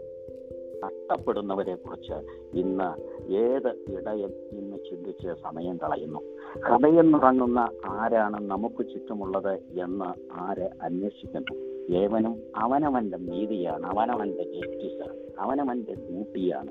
നഷ്ടപ്പെടുന്നവരെ 0.85 1.75
കുറിച്ച് 1.75 2.13
ഇന്ന് 2.59 3.01
ഏത് 3.33 3.69
ഇടയിൽ 3.69 4.33
ഇന്ന് 4.53 4.77
ചിന്തിച്ച് 4.77 5.29
സമയം 5.43 5.77
കളയുന്നു. 5.77 6.21
ഹൃദയം 6.61 7.13
നിറങ്ങുന്ന 7.13 7.69
ആരാണ് 7.87 8.51
നമുക്ക് 8.51 8.79
ചുറ്റുമുള്ളത് 8.79 9.53
എന്ന് 9.81 10.33
ആരെ 10.33 10.71
അന്വേഷിക്കുന്നു? 10.83 11.77
ഏവനും 11.97 12.43
അവനവന്റെ 12.57 13.17
നീതിയാണ് 13.17 13.87
അവനവന്റെ 13.87 14.43
ജസ്റ്റിസാണ് 14.43 15.26
അവനവന്റെ 15.41 15.95
ഡ്യൂട്ടിയാണ് 15.95 16.71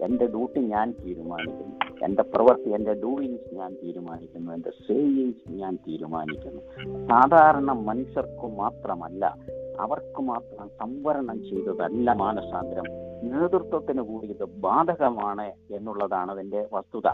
എന്റെ 0.00 0.26
ഡ്യൂട്ടി 0.26 0.60
ഞാൻ 0.60 0.94
തീരുമാനിക്കുന്നു. 1.04 2.04
എന്റെ 2.04 2.22
പ്രവൃത്തി 2.22 2.70
എന്റെ 2.70 2.92
ഡൂയിങ്സ് 2.92 3.54
ഞാൻ 3.54 3.76
തീരുമാനിക്കുന്നു. 3.84 4.52
എന്റെ 4.52 4.70
സേവിങ്സ് 4.70 5.52
ഞാൻ 5.52 5.78
തീരുമാനിക്കുന്നു. 5.88 6.62
സാധാരണ 7.08 7.72
മനുഷ്യർക്ക് 7.72 8.46
മാത്രമല്ല 8.46 9.36
അവർക്ക് 9.80 10.22
മാത്രം 10.22 10.68
സംവരണം 10.68 11.42
ചെയ്തതല്ല 11.42 12.12
മാനസാന്തരം. 12.12 12.84
നേതൃത്വത്തിന് 13.22 14.02
കൂടി 14.02 14.26
ഇത് 14.26 14.44
ബാധകമാണ് 14.44 15.52
എന്നുള്ളതാണ് 15.70 16.30
അതിന്റെ 16.30 16.68
വസ്തുത. 16.72 17.10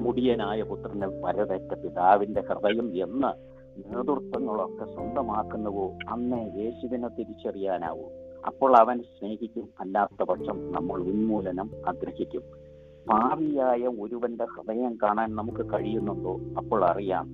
മുടിയനായ 0.00 0.62
പുത്രന് 0.62 1.06
വരവേറ്റ 1.24 1.74
പിതാവിന്റെ 1.74 2.40
ഹൃദയം 2.40 3.04
എന്ന് 3.04 3.62
നേതൃത്വങ്ങളൊക്കെ 3.78 4.84
സ്വന്തമാക്കുന്നുവോ? 4.84 5.98
അന്നേ 6.08 6.52
യേശുവിനെ 6.56 7.08
തിരിച്ചറിയാനാവൂ. 7.08 8.21
അപ്പോൾ 8.46 8.76
അവൻ 8.76 9.02
സ്നേഹിക്കും 9.02 9.68
അല്ലാത്ത 9.80 10.22
പക്ഷം 10.22 10.72
നമ്മൾ 10.72 11.00
ഉന്മൂലനം 11.00 11.70
ആഗ്രഹിക്കും. 11.88 12.42
ഭാവിയായ 13.08 13.86
ഒരുവന്റെ 13.86 14.44
ഹൃദയം 14.44 14.98
കാണാൻ 15.02 15.36
നമുക്ക് 15.36 15.72
കഴിയുന്നുണ്ടോ? 15.72 16.40
അപ്പോൾ 16.56 16.84
അറിയാം. 16.84 17.24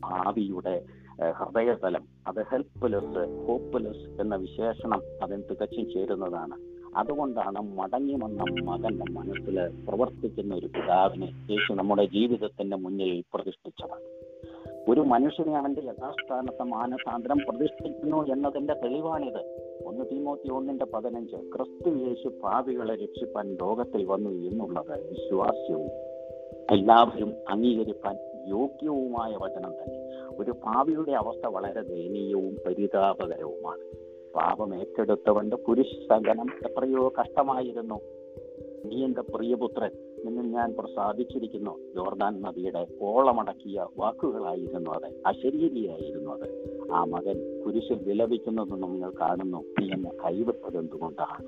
ഭാവിയുടെ 0.00 0.84
ഹൃദയതലം 1.30 2.04
അത് 2.26 2.42
ഹെൽപ്ലെസ് 2.42 3.46
ഹോപ്പ്ലെസ് 3.46 4.20
എന്ന 4.20 4.34
വിശേഷണം 4.36 5.02
അതിന് 5.22 5.42
തികച്ചും 5.50 5.92
ചേരുന്നതാണ്. 5.92 6.56
അതുകൊണ്ടാണ് 6.96 7.76
മടങ്ങി 7.76 8.12
വന്ന 8.12 8.44
മകന്റെ 8.62 9.12
മനസ്സിൽ 9.12 9.84
പ്രവർത്തിക്കുന്ന 9.88 10.54
ഒരു 10.54 10.66
പിതാവിനെ 10.66 11.24
യേശു 11.50 11.72
നമ്മുടെ 11.72 12.04
ജീവിതത്തിന്റെ 12.04 12.76
മുന്നിൽ 12.76 13.24
പ്രതിഷ്ഠിച്ചത്. 13.34 13.98
ഒരു 14.88 15.00
മനുഷ്യനെ 15.00 15.58
അവന്റെ 15.58 15.80
യഥാസ്ഥാനത്തെ 15.80 16.62
മാനസാന്തരം 16.62 17.38
പ്രതിഷ്ഠിക്കുന്നു 17.48 18.26
എന്നതിന്റെ 18.26 18.74
തെളിവാണിത്. 18.74 19.61
ഒന്ന് 19.84 20.04
തീമോത്തി 20.12 20.50
ഒന്നിന്റെ 20.50 20.84
പതിനഞ്ച്. 20.84 21.36
ക്രിസ്തു 21.36 21.90
യേശു 21.90 22.28
പാപികളെ 22.28 22.94
രക്ഷിപ്പാൻ 22.94 23.54
ലോകത്തിൽ 23.54 24.04
വന്നു 24.04 24.30
എന്നുള്ളത് 24.30 25.08
വിശ്വാസ്യവും 25.10 25.90
എല്ലാവരും 26.70 27.34
അംഗീകരിപ്പാൻ 27.48 28.16
യോഗ്യവുമായ 28.48 29.36
വചനം 29.36 29.72
തന്നെ. 29.72 30.02
ഒരു 30.38 30.50
പാപിയുടെ 30.50 31.12
അവസ്ഥ 31.12 31.46
വളരെ 31.46 31.82
ദയനീയവും 31.82 32.56
പരിതാപകരവുമാണ്. 32.66 33.80
പാപം 34.34 34.74
ഏറ്റെടുത്തവന്റെ 34.74 35.56
പുരുഷ 35.56 35.86
സഹനം 36.10 36.46
എത്രയോ 36.66 37.12
കഷ്ടമായിരുന്നു. 37.20 38.00
നീ 38.84 39.04
എന്റെ 39.04 39.20
പ്രിയപുത്രൻ 39.20 39.90
നിന്നിൽ 40.24 40.46
ഞാൻ 40.46 40.74
പ്രസാദിച്ചിരിക്കുന്നു. 40.78 41.78
ജോർദാൻ 41.96 42.42
നദിയുടെ 42.42 42.86
ഓളമടക്കിയ 43.02 43.86
വാക്കുകളായിരുന്നു 43.98 44.90
അത്. 44.90 45.22
അശരീരിയായിരുന്നു 45.26 46.30
അത്. 46.30 46.78
ആ 46.92 47.04
മകൻ 47.04 47.62
കുരിശിൽ 47.66 47.98
വിലപിക്കുന്നത് 48.02 48.82
നിങ്ങൾ 48.82 49.12
കാണുന്നു. 49.20 49.58
നീ 49.80 49.90
എന്നെ 49.92 50.10
കൈവിട്ടത് 50.24 50.78
എന്തുകൊണ്ടാണ്? 50.78 51.44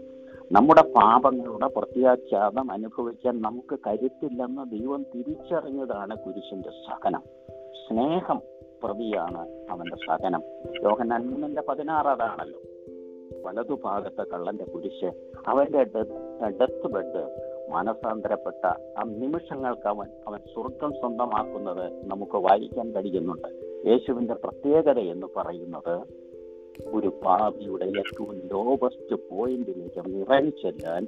നമ്മുടെ 0.53 0.83
പാപങ്ങളുടെ 0.83 1.67
പ്രത്യാഘാതം 1.67 2.73
അനുഭവിക്കാൻ 2.73 3.43
നമുക്ക് 3.43 3.79
കരുത്തില്ലെന്ന് 3.87 4.71
ദൈവം 4.71 5.07
തിരിച്ചറിഞ്ഞതാണ് 5.15 6.17
കുരിശിന്റെ 6.17 6.69
സഹനം. 6.69 7.23
സ്നേഹം 7.89 8.41
പ്രതിയാണ് 8.85 9.49
അവന്റെ 9.71 9.97
സഹനം. 9.97 10.43
യോഹന്നാൻ 10.83 11.31
മൂന്നിന്റെ 11.31 11.63
പതിനാറ് 11.69 12.07
അതാണല്ലോ 12.07 12.61
വലതുഭാഗത്തെ 13.43 14.23
കള്ളന്റെ 14.23 14.65
കുരിശ് 14.65 15.11
അവന്റെ 15.47 15.85
ഡെത്ത് 16.49 16.87
ബെഡ് 16.87 17.44
മാനസാന്തരപ്പെട്ട 17.71 18.67
ആ 18.67 19.03
നിമിഷങ്ങൾക്ക് 19.07 19.89
അവൻ 19.89 20.07
അവൻ 20.29 20.39
സ്വർഗം 20.39 20.93
സ്വന്തമാക്കുന്നത് 20.93 21.93
നമുക്ക് 22.07 22.37
വായിക്കാൻ 22.37 22.95
കഴിയുന്നുണ്ട്. 22.95 23.49
യേശുവിന്റെ 23.89 24.35
പ്രത്യേകത 24.35 24.99
എന്ന് 24.99 25.27
പറയുന്നത് 25.37 26.01
ഒരു 26.87 27.21
പാപിയുടെ 27.25 27.85
ഏറ്റവും 27.85 28.37
ലോവസ്റ്റ് 28.53 29.23
പോയിന്റിലേക്ക് 29.31 29.99
അവൻ 29.99 30.21
ഇറങ്ങി 30.21 30.51
ചെല്ലാൻ 30.51 31.07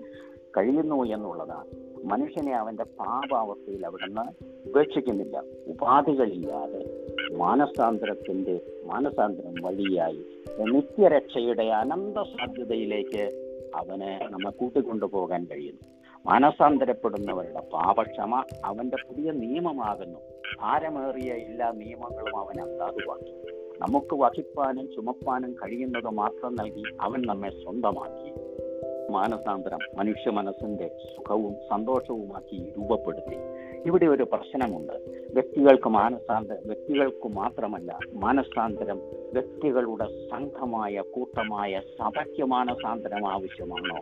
കഴിയുന്നു 0.57 1.05
എന്നുള്ളതാണ്. 1.05 1.67
മനുഷ്യനെ 2.05 2.57
അവന്റെ 2.57 2.83
പാപാവസ്ഥയിൽ 2.83 3.87
അവിടുന്ന് 3.87 4.45
ഉപേക്ഷിക്കുന്നില്ല. 4.69 5.43
ഉപാധികളില്ലാതെ 5.67 7.07
മാനസാന്തരത്തിന്റെ 7.37 8.61
മാനസാന്തരം 8.85 9.55
വഴിയായി 9.63 10.21
നിത്യരക്ഷയുടെ 10.61 11.63
അനന്ത 11.63 12.19
സാധ്യതയിലേക്ക് 12.19 13.53
അവനെ 13.75 14.21
നമ്മെ 14.31 14.51
കൂട്ടിക്കൊണ്ടുപോകാൻ 14.51 15.47
കഴിയുന്നു. 15.51 15.96
മാനസാന്തരപ്പെടുന്നവരുടെ 16.27 17.61
പാപക്ഷമ 17.61 18.45
അവന്റെ 18.65 18.97
പുതിയ 19.09 19.31
നിയമമാകുന്നു. 19.31 20.19
ഭാരമേറിയ 20.61 21.33
എല്ലാ 21.33 21.71
നിയമങ്ങളും 21.71 22.37
അവൻ 22.37 22.61
അസാധുവാക്കി 22.61 23.35
നമുക്ക് 23.79 24.15
വഹിപ്പാനും 24.15 24.89
ചുമപ്പാനും 24.95 25.53
കഴിയുന്നത് 25.53 26.07
മാത്രം 26.07 26.55
നൽകി 26.55 26.83
അവൻ 27.01 27.27
നമ്മെ 27.27 27.51
സ്വന്തമാക്കി. 27.51 28.33
മാനസാന്തരം 29.13 29.79
മനുഷ്യ 29.97 30.31
മനസ്സിന്റെ 30.31 30.89
സുഖവും 30.89 31.55
സന്തോഷവുമാക്കി 31.71 32.73
രൂപപ്പെടുത്തി. 32.79 33.37
ഇവിടെ 33.87 34.07
ഒരു 34.07 34.23
പ്രശ്നമുണ്ട്. 34.23 34.93
വ്യക്തികൾക്ക് 35.33 35.89
മാനസാന്തരം 35.89 36.63
വ്യക്തികൾക്ക് 36.67 37.29
മാത്രമല്ല 37.29 37.99
മാനസാന്തരം 38.13 38.99
വ്യക്തികളുടെ 39.33 40.05
സംഘമായ 40.05 41.01
കൂട്ടമായ 41.01 41.81
സഭയ്ക്ക് 41.99 42.43
മാനസാന്തരം 42.43 43.33
ആവശ്യമാണോ? 43.33 44.01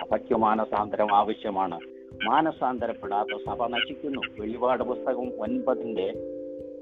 സഭയ്ക്ക് 0.00 0.34
മാനസാന്തരം 0.34 1.14
ആവശ്യമാണ്. 1.14 1.80
മാനസാന്തരപ്പെടാത്ത 2.24 3.28
സഭ 3.46 3.66
നശിക്കുന്നു. 3.66 4.20
വെളിപാട് 4.40 4.82
പുസ്തകം 4.82 5.40
ഒൻപതിന്റെ 5.40 6.12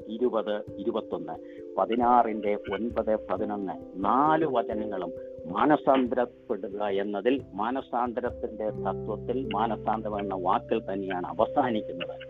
ഇരുപത് 0.09 0.63
ഇരുപത്തൊന്ന് 0.79 1.33
പതിനാറിന്റെ 1.79 2.59
ഒൻപത് 2.73 3.17
പതിനൊന്ന് 3.27 3.73
നാല് 3.97 4.45
വചനങ്ങളും 4.45 5.13
മാനസാന്തരപ്പെടുക 5.47 6.85
എന്നതിൽ 6.85 7.43
മാനസാന്തരത്തിന്റെ 7.55 8.71
തത്വത്തിൽ 8.71 9.49
മാനസാന്തരം 9.55 10.21
എന്ന 10.21 10.35
വാക്കിൽ 10.35 10.93
തന്നെയാണ് 10.93 11.27
അവസാനിക്കുന്നത്. 11.27 12.21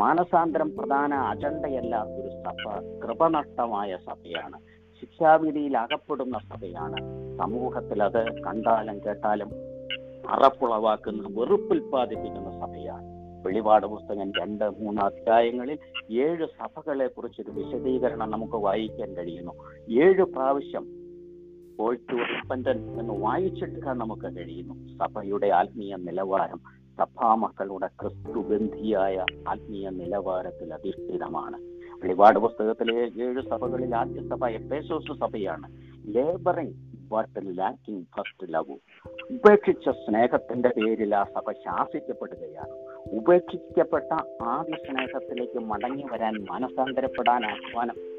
മാനസാന്തരം 0.00 0.76
പ്രധാന 0.76 1.14
അജണ്ടയല്ല 1.14 2.02
ഒരു 2.02 2.28
സഭ 2.28 2.70
കൃപനഷ്ടമായ 3.04 3.96
സഭയാണ്. 3.96 4.58
ശിക്ഷാവിധിയിൽ 5.00 5.78
അകപ്പെടുന്ന 5.78 6.38
സഭയാണ്. 6.38 6.96
സമൂഹത്തിൽ 7.38 8.02
അത് 8.02 8.42
കണ്ടാലും 8.42 9.00
കേട്ടാലും 9.06 9.73
അറപ്പുളവാക്കുന്ന 10.28 11.28
വെറുപ്പുൽപാദിപ്പിക്കുന്ന 11.40 12.50
സഭയാണ്. 12.60 13.14
വെളിപാട് 13.46 13.86
പുസ്തകം 13.86 14.32
രണ്ട് 14.32 14.64
മൂന്ന് 14.64 15.02
അധ്യായങ്ങളിൽ 15.02 15.78
ഏഴ് 16.10 16.46
സഭകളെ 16.46 17.06
കുറിച്ചൊരു 17.06 17.50
വിശദീകരണം 17.50 18.30
നമുക്ക് 18.30 18.56
വായിക്കാൻ 18.56 19.16
കഴിയുന്നു. 19.16 19.52
ഏഴ് 19.90 20.22
പ്രാവശ്യം 20.22 20.86
എന്ന് 23.00 23.14
വായിച്ചെടുക്കാൻ 23.18 23.98
നമുക്ക് 23.98 24.36
കഴിയുന്നു. 24.36 24.98
സഭയുടെ 24.98 25.46
ആത്മീയ 25.46 25.96
നിലവാരം 25.96 26.60
സഭാ 26.98 27.34
മക്കളുടെ 27.34 27.86
ക്രിസ്തുബന്ധിയായ 27.86 29.24
ആത്മീയ 29.48 29.88
നിലവാരത്തിൽ 29.90 30.74
അധിഷ്ഠിതമാണ്. 30.74 31.56
വെളിപാട് 32.02 32.38
പുസ്തകത്തിലെ 32.38 32.94
ഏഴ് 32.94 33.42
സഭകളിൽ 33.50 33.94
ആദ്യ 33.94 34.28
സഭ 34.28 34.46
എപ്പേസോസ് 34.46 35.18
സഭയാണ്. 35.20 35.68
Labouring 36.06 36.93
lacking 37.38 38.06
first 38.16 38.54
love. 38.54 38.76
ഉപേക്ഷിച്ച 39.30 39.88
സ്നേഹത്തിന്റെ 39.88 40.68
പേരിൽ 40.68 41.14
ആ 41.14 41.24
സഭ 41.24 41.52
ശാസിക്കപ്പെടുകയാണ്. 41.52 42.74
ഉപേക്ഷിക്കപ്പെട്ട 43.16 44.12
ആദ്യ 44.42 44.74
സ്നേഹത്തിലേക്ക് 44.74 45.58
മടങ്ങി 45.58 46.04
വരാൻ 46.12 46.46
മനസാന്തരപ്പെടാൻ 46.50 47.46
ആഹ്വാനം 47.46 48.13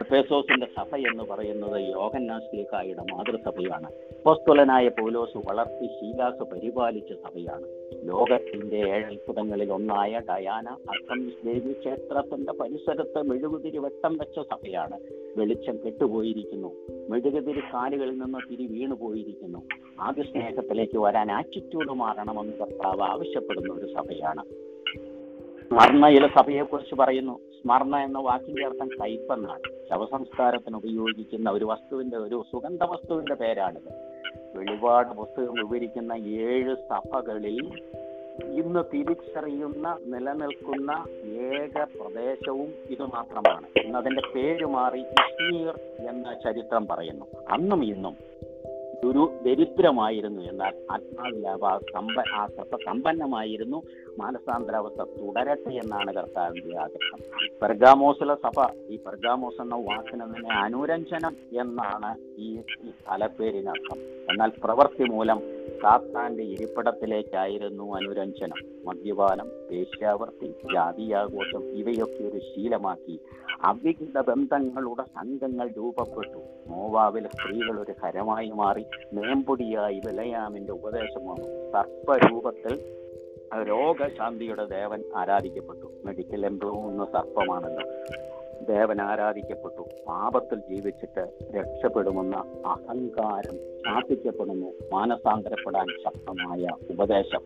എഫേസോസിന്റെ 0.00 0.66
സഭ 0.66 0.96
എന്ന് 0.96 1.24
പറയുന്നത് 1.24 1.88
യോഗന്നാസ്ലിഹായുടെ 1.88 3.02
മാതൃസഭയാണ്. 3.12 3.90
പോസ്തുലനായ 4.26 4.88
പൗലോസ് 4.88 5.38
വളർത്തി 5.48 5.86
ശീലാസ് 5.86 6.42
പരിപാലിച്ച 6.42 7.12
സഭയാണ്. 7.12 7.62
ലോകത്തിന്റെ 8.04 8.76
ഏഴത്ഭുതങ്ങളിൽ 8.76 9.72
ഒന്നായ 9.72 10.20
ഡയാന 10.30 10.68
അസം 10.68 11.28
ദേവി 11.28 11.72
ക്ഷേത്രത്തിന്റെ 11.72 12.52
പരിസരത്ത് 12.52 13.22
മെഴുകുതിരി 13.22 13.78
വെട്ടം 13.78 14.18
വെച്ച 14.18 14.38
സഭയാണ്. 14.38 15.00
വെളിച്ചം 15.36 15.78
കെട്ടുപോയിരിക്കുന്നു. 15.86 16.72
മെഴുകുതിരി 17.10 17.60
കാലുകളിൽ 17.60 18.18
നിന്ന് 18.18 18.38
തിരി 18.50 18.66
വീണു 18.66 18.94
പോയിരിക്കുന്നു 18.94 19.62
ആദ്യ 20.00 20.22
സ്നേഹത്തിലേക്ക് 20.22 20.98
വരാൻ 20.98 21.32
ആറ്റിറ്റ്യൂഡ് 21.32 21.92
മാറണമെന്ന് 21.92 22.52
കർത്താവ് 22.52 23.02
ആവശ്യപ്പെടുന്ന 23.02 23.72
ഒരു 23.72 23.86
സഭയാണ്. 23.86 24.44
സ്മരണയിലെ 25.64 26.28
സഭയെ 26.28 26.62
കുറിച്ച് 26.62 26.94
പറയുന്നു. 26.94 27.38
സ്മരണ 27.38 27.96
എന്ന 27.96 28.18
വാക്കിന്റെ 28.18 28.64
അർത്ഥം 28.64 28.88
കയ്പെന്നാണ് 28.88 29.60
ശവസംസ്കാരത്തിന് 29.90 30.76
ഉപയോഗിക്കുന്ന 30.76 31.50
ഒരു 31.50 31.64
വസ്തുവിന്റെ 31.64 32.16
ഒരു 32.16 32.44
സുഗന്ധ 32.52 32.82
വസ്തുവിന്റെ 32.82 33.34
പേരാണിത്. 33.34 34.14
വെളിപാട് 34.56 35.14
പുസ്തകം 35.14 35.54
വിവരിക്കുന്ന 35.54 36.12
ഏഴ് 36.12 36.74
സഭകളിൽ 36.74 37.70
ഇന്ന് 38.44 38.84
തിരിച്ചറിയുന്ന 38.94 39.98
നിലനിൽക്കുന്ന 40.06 41.04
ഏക 41.28 41.84
പ്രദേശവും 41.84 42.72
ഇത് 42.90 43.02
മാത്രമാണ്. 43.02 43.66
ഇന്ന് 43.84 43.98
അതിന്റെ 43.98 44.22
പേര് 44.34 44.64
മാറി 44.64 45.02
കശ്മീർ 45.02 45.78
എന്ന 46.08 46.34
ചരിത്രം 46.44 46.86
പറയുന്നു. 46.86 47.26
അന്നും 47.50 47.84
ഇന്നും 47.84 48.16
ഒരു 49.04 49.32
ദരിദ്രമായിരുന്നു 49.44 50.42
എന്നാൽ 50.42 50.74
ആത്മാവിലാവ 50.90 51.78
സമ്പ 51.78 52.22
ആ 52.34 52.46
സമ്പന്നമായിരുന്നു 52.86 53.82
മാനസാന്തരാവസ്ഥ 54.18 55.02
തുടരട്ടെ 55.02 55.70
എന്നാണ് 55.70 56.14
കർത്താവിന്റെ 56.14 56.76
ആഗ്രഹം. 56.78 57.20
പെർഗാമോസിലെ 57.62 58.34
സഭ 58.34 58.58
ഈ 58.88 58.96
പെർഗാമോസ് 58.96 59.62
എന്ന 59.62 59.74
വാക്കിന് 59.74 60.24
തന്നെ 60.24 60.50
അനുരഞ്ജനം 60.54 61.36
എന്നാണ് 61.52 62.40
ഈ 62.40 62.56
തലപ്പേരിനർത്ഥം. 63.10 63.98
എന്നാൽ 64.30 64.52
പ്രവൃത്തി 64.64 65.04
മൂലം 65.04 65.40
സാത്താന്റെ 65.84 66.42
ഇരിപ്പിടത്തിലേക്കായിരുന്നു 66.42 67.94
അനുരഞ്ജനം. 67.94 68.88
മദ്യപാനം 68.88 69.48
വേശ്യാവർത്തി 69.70 70.46
ജാതിയാഘോഷം 70.46 71.64
ഇവയൊക്കെ 71.64 72.24
ഒരു 72.24 72.38
ശീലമാക്കി. 72.38 73.20
അവിഹിത 73.62 74.20
ബന്ധങ്ങളുടെ 74.20 75.02
സംഘങ്ങൾ 75.02 75.68
രൂപപ്പെട്ടു. 75.68 76.40
മോവാവിലെ 76.68 77.28
സ്ത്രീകൾ 77.28 77.80
ഒരു 77.80 77.94
ഹരമായി 78.02 78.50
മാറി 78.50 78.84
മേമ്പൊടിയായി 79.12 80.00
വിലയാമിന്റെ 80.06 80.72
ഉപദേശം 80.72 81.26
വന്നു. 81.26 81.72
സർപ്പരൂപത്തിൽ 81.72 82.74
രോഗശാന്തിയുടെ 83.62 84.64
ദേവൻ 84.64 85.04
ആരാധിക്കപ്പെട്ടു. 85.16 85.86
മെഡിക്കൽ 86.04 86.46
എംബ്ലോ 86.46 86.72
എന്ന 86.72 87.04
സർപ്പമാണല്ലോ. 87.04 87.86
ദേവൻ 88.62 89.00
ആരാധിക്കപ്പെട്ടു. 89.00 89.82
പാപത്തിൽ 90.08 90.58
ജീവിച്ചിട്ട് 90.58 91.28
രക്ഷപ്പെടുമെന്ന 91.56 92.36
അഹങ്കാരം 92.66 93.56
സ്ഥാപിക്കപ്പെടുന്നു 93.56 94.66
മാനസാന്തരപ്പെടാൻ 94.92 95.86
ശക്തമായ 96.04 96.66
ഉപദേശം. 96.90 97.40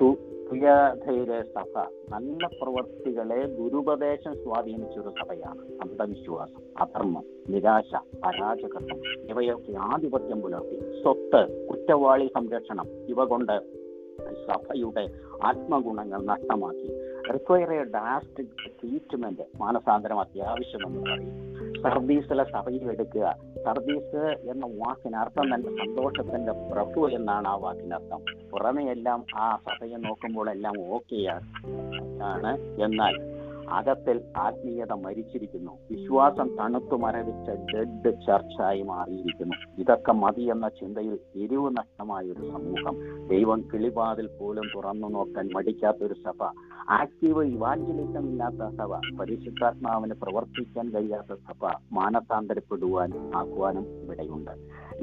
തുയധയിലെ 0.00 1.42
സഭ 1.42 1.78
നല്ല 2.10 2.46
പ്രവർത്തികളെ 2.46 3.46
ദുരുപദേശം 3.46 4.34
സ്വാധീനിച്ചൊരു 4.34 5.08
സഭയാണ്. 5.08 5.58
അന്ധവിശ്വാസം 5.58 6.62
അധർമ്മം 6.78 7.24
നിരാശ 7.48 7.94
അരാജകത്വം 8.24 9.30
ഇവയൊക്കെ 9.30 9.72
ആധിപത്യം 9.80 10.40
പുലർത്തി. 10.40 11.02
സ്വത്ത് 11.02 11.68
കുറ്റവാളി 11.68 12.26
സംരക്ഷണം 12.26 12.86
ഇവ 13.08 13.24
കൊണ്ട് 13.24 13.86
സഭയുടെ 14.18 15.10
ആത്മഗുണങ്ങൾ 15.42 16.24
നഷ്ടമാക്കി. 16.24 16.95
റിക്വയർ 17.32 17.82
ഡാസ്റ്റിക് 17.82 18.70
ട്രീറ്റ്മെന്റ് 18.80 19.42
മാനസാന്തരം 19.60 20.20
അത്യാവശ്യമെന്ന് 20.20 21.00
പറയും. 21.00 21.56
സർവീസിലെ 21.82 22.44
സഭയിൽ 22.44 22.90
എടുക്കുക. 22.90 23.36
സർവീസ് 23.64 24.22
എന്ന 24.50 24.66
വാക്കിന് 24.66 25.16
അർത്ഥം 25.16 25.54
തന്നെ 25.54 25.70
സന്തോഷത്തിന്റെ 25.70 26.52
പ്രഭു 26.52 27.08
എന്നാണ് 27.08 27.48
ആ 27.48 27.56
വാക്കിനർത്ഥം. 27.56 28.48
പുറമെ 28.50 28.84
എല്ലാം 28.90 29.24
ആ 29.36 29.56
സഭയെ 29.56 29.96
നോക്കുമ്പോൾ 29.96 30.50
എല്ലാം 30.50 30.74
ഓക്കെയാണ് 30.94 32.58
എന്നാൽ 32.82 33.35
അകത്തിൽ 33.70 34.20
ആത്മീയത 34.36 34.92
മരിച്ചിരിക്കുന്നു. 34.92 35.72
വിശ്വാസം 35.90 36.56
തണുത്തു 36.56 36.96
മരവിച്ച 36.96 37.50
ഡെഡ് 37.50 38.14
ചർച്ചായി 38.26 38.82
മാറിയിരിക്കുന്നു. 38.82 39.80
ഇതൊക്കെ 39.80 40.12
മതി 40.12 40.42
എന്ന 40.42 40.68
ചിന്തയിൽ 40.68 41.18
എരിവ് 41.36 41.70
നഷ്ടമായ 41.76 42.24
ഒരു 42.24 42.50
സമൂഹം. 42.50 43.26
ദൈവം 43.28 43.68
കിളിവാതിൽ 43.74 44.28
പോലും 44.40 44.64
തുറന്നു 44.76 45.08
നോക്കാൻ 45.08 45.48
മടിക്കാത്ത 45.54 45.96
ഒരു 46.02 46.14
സഭ. 46.14 46.42
ആക്റ്റീവ് 46.90 47.44
ഇവാഞ്ചലിസം 47.44 48.28
ഇല്ലാത്ത 48.28 48.76
സഭ. 48.76 49.16
പരിശുദ്ധാത്മാവിന് 49.20 50.14
പ്രവർത്തിക്കാൻ 50.14 50.90
കഴിയാത്ത 50.90 51.34
സഭ. 51.34 51.70
മാനസാന്തരപ്പെടുവാൻ 51.92 53.32
ആഹ്വാനം 53.34 54.02
ഇവിടെയുണ്ട്. 54.02 54.50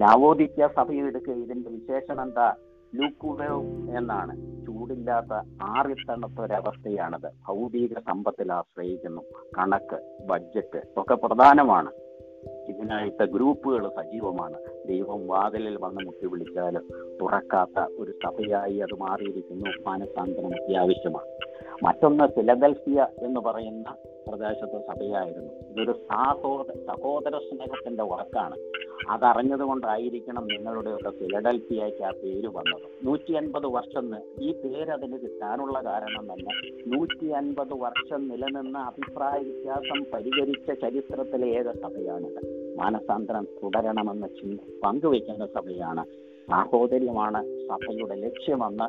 ലാവോദിക്ക 0.02 0.68
സഭയെടുക്കുക 0.68 1.34
ഇതിന്റെ 1.34 1.70
വിശേഷണം 1.70 2.24
എന്താ? 2.24 2.54
ലൂക്കുവേവ് 2.96 3.98
എന്നാണ്. 3.98 4.64
ചൂടില്ലാത്ത 4.66 5.48
ആറിത്തണുത്ത 5.62 6.42
ഒരവസ്ഥയാണത് 6.42 7.32
ഭൗതിക 7.48 7.94
സമ്പത്തിൽ 7.94 8.54
ആശ്രയിക്കുന്നു. 8.54 9.22
കണക്ക് 9.58 10.18
ബഡ്ജറ്റ് 10.26 10.82
ഒക്കെ 10.98 11.16
പ്രധാനമാണ്. 11.16 11.92
ഇതിനായിട്ട് 12.68 13.24
ഗ്രൂപ്പുകൾ 13.24 13.90
സജീവമാണ്. 13.90 14.88
ദൈവം 14.88 15.28
വാതിലിൽ 15.28 15.78
വന്ന് 15.78 16.06
മുട്ടി 16.06 16.28
വിളിച്ചാലും 16.28 16.88
തുറക്കാത്ത 17.22 17.80
ഒരു 17.98 18.12
സഭയായി 18.12 18.78
അത് 18.78 19.00
മാറിയിരിക്കുന്നു. 19.00 19.90
മാനസാന്തരം 19.90 20.48
അത്യാവശ്യമാണ്. 20.48 21.26
മറ്റൊന്ന് 21.84 22.24
ഫിലദൽഫിയ 22.24 23.08
എന്ന് 23.18 23.40
പറയുന്ന 23.40 23.96
പ്രദേശത്തെ 24.28 24.80
സഭയായിരുന്നു. 24.80 25.54
ഇതൊരു 25.54 25.92
സാഹോദ 25.92 26.80
സഹോദര 26.88 27.38
സ്നേഹത്തിന്റെ 27.38 28.04
വാക്കാണ് 28.04 28.56
അതറിഞ്ഞത് 29.10 29.60
കൊണ്ടായിരിക്കണം 29.60 30.48
നിങ്ങളുടെയൊക്കെ 30.48 31.10
ഫിലഡൽഫിയയ്ക്ക് 31.10 32.04
ആ 32.04 32.12
പേര് 32.12 32.48
വന്നത്. 32.48 33.06
നൂറ്റി 33.06 33.34
അൻപത് 33.34 33.68
വർഷം 33.68 34.16
ഈ 34.42 34.52
അതിന് 34.92 35.18
കിട്ടാനുള്ള 35.20 35.84
കാരണം 35.84 36.34
തന്നെ 36.34 36.72
നൂറ്റി 36.88 37.28
അൻപത് 37.28 37.74
വർഷം 37.74 38.28
നിലനിന്ന 38.28 38.78
അഭിപ്രായ 38.78 39.40
വ്യത്യാസം 39.42 40.06
പരിഹരിച്ച 40.14 40.72
ചരിത്രത്തിലെ 40.82 41.48
ഏക 41.48 41.72
സഭയാണിത് 41.72 42.42
മാനസാന്തരം 42.78 43.48
തുടരണമെന്ന 43.64 44.28
ചിന്ത 44.28 44.60
പങ്കുവെക്കുന്ന 44.84 45.46
സഭയാണ്. 45.46 46.06
സാഹോദര്യമാണ് 46.48 47.68
സഭയുടെ 47.68 48.16
ലക്ഷ്യമെന്ന് 48.16 48.88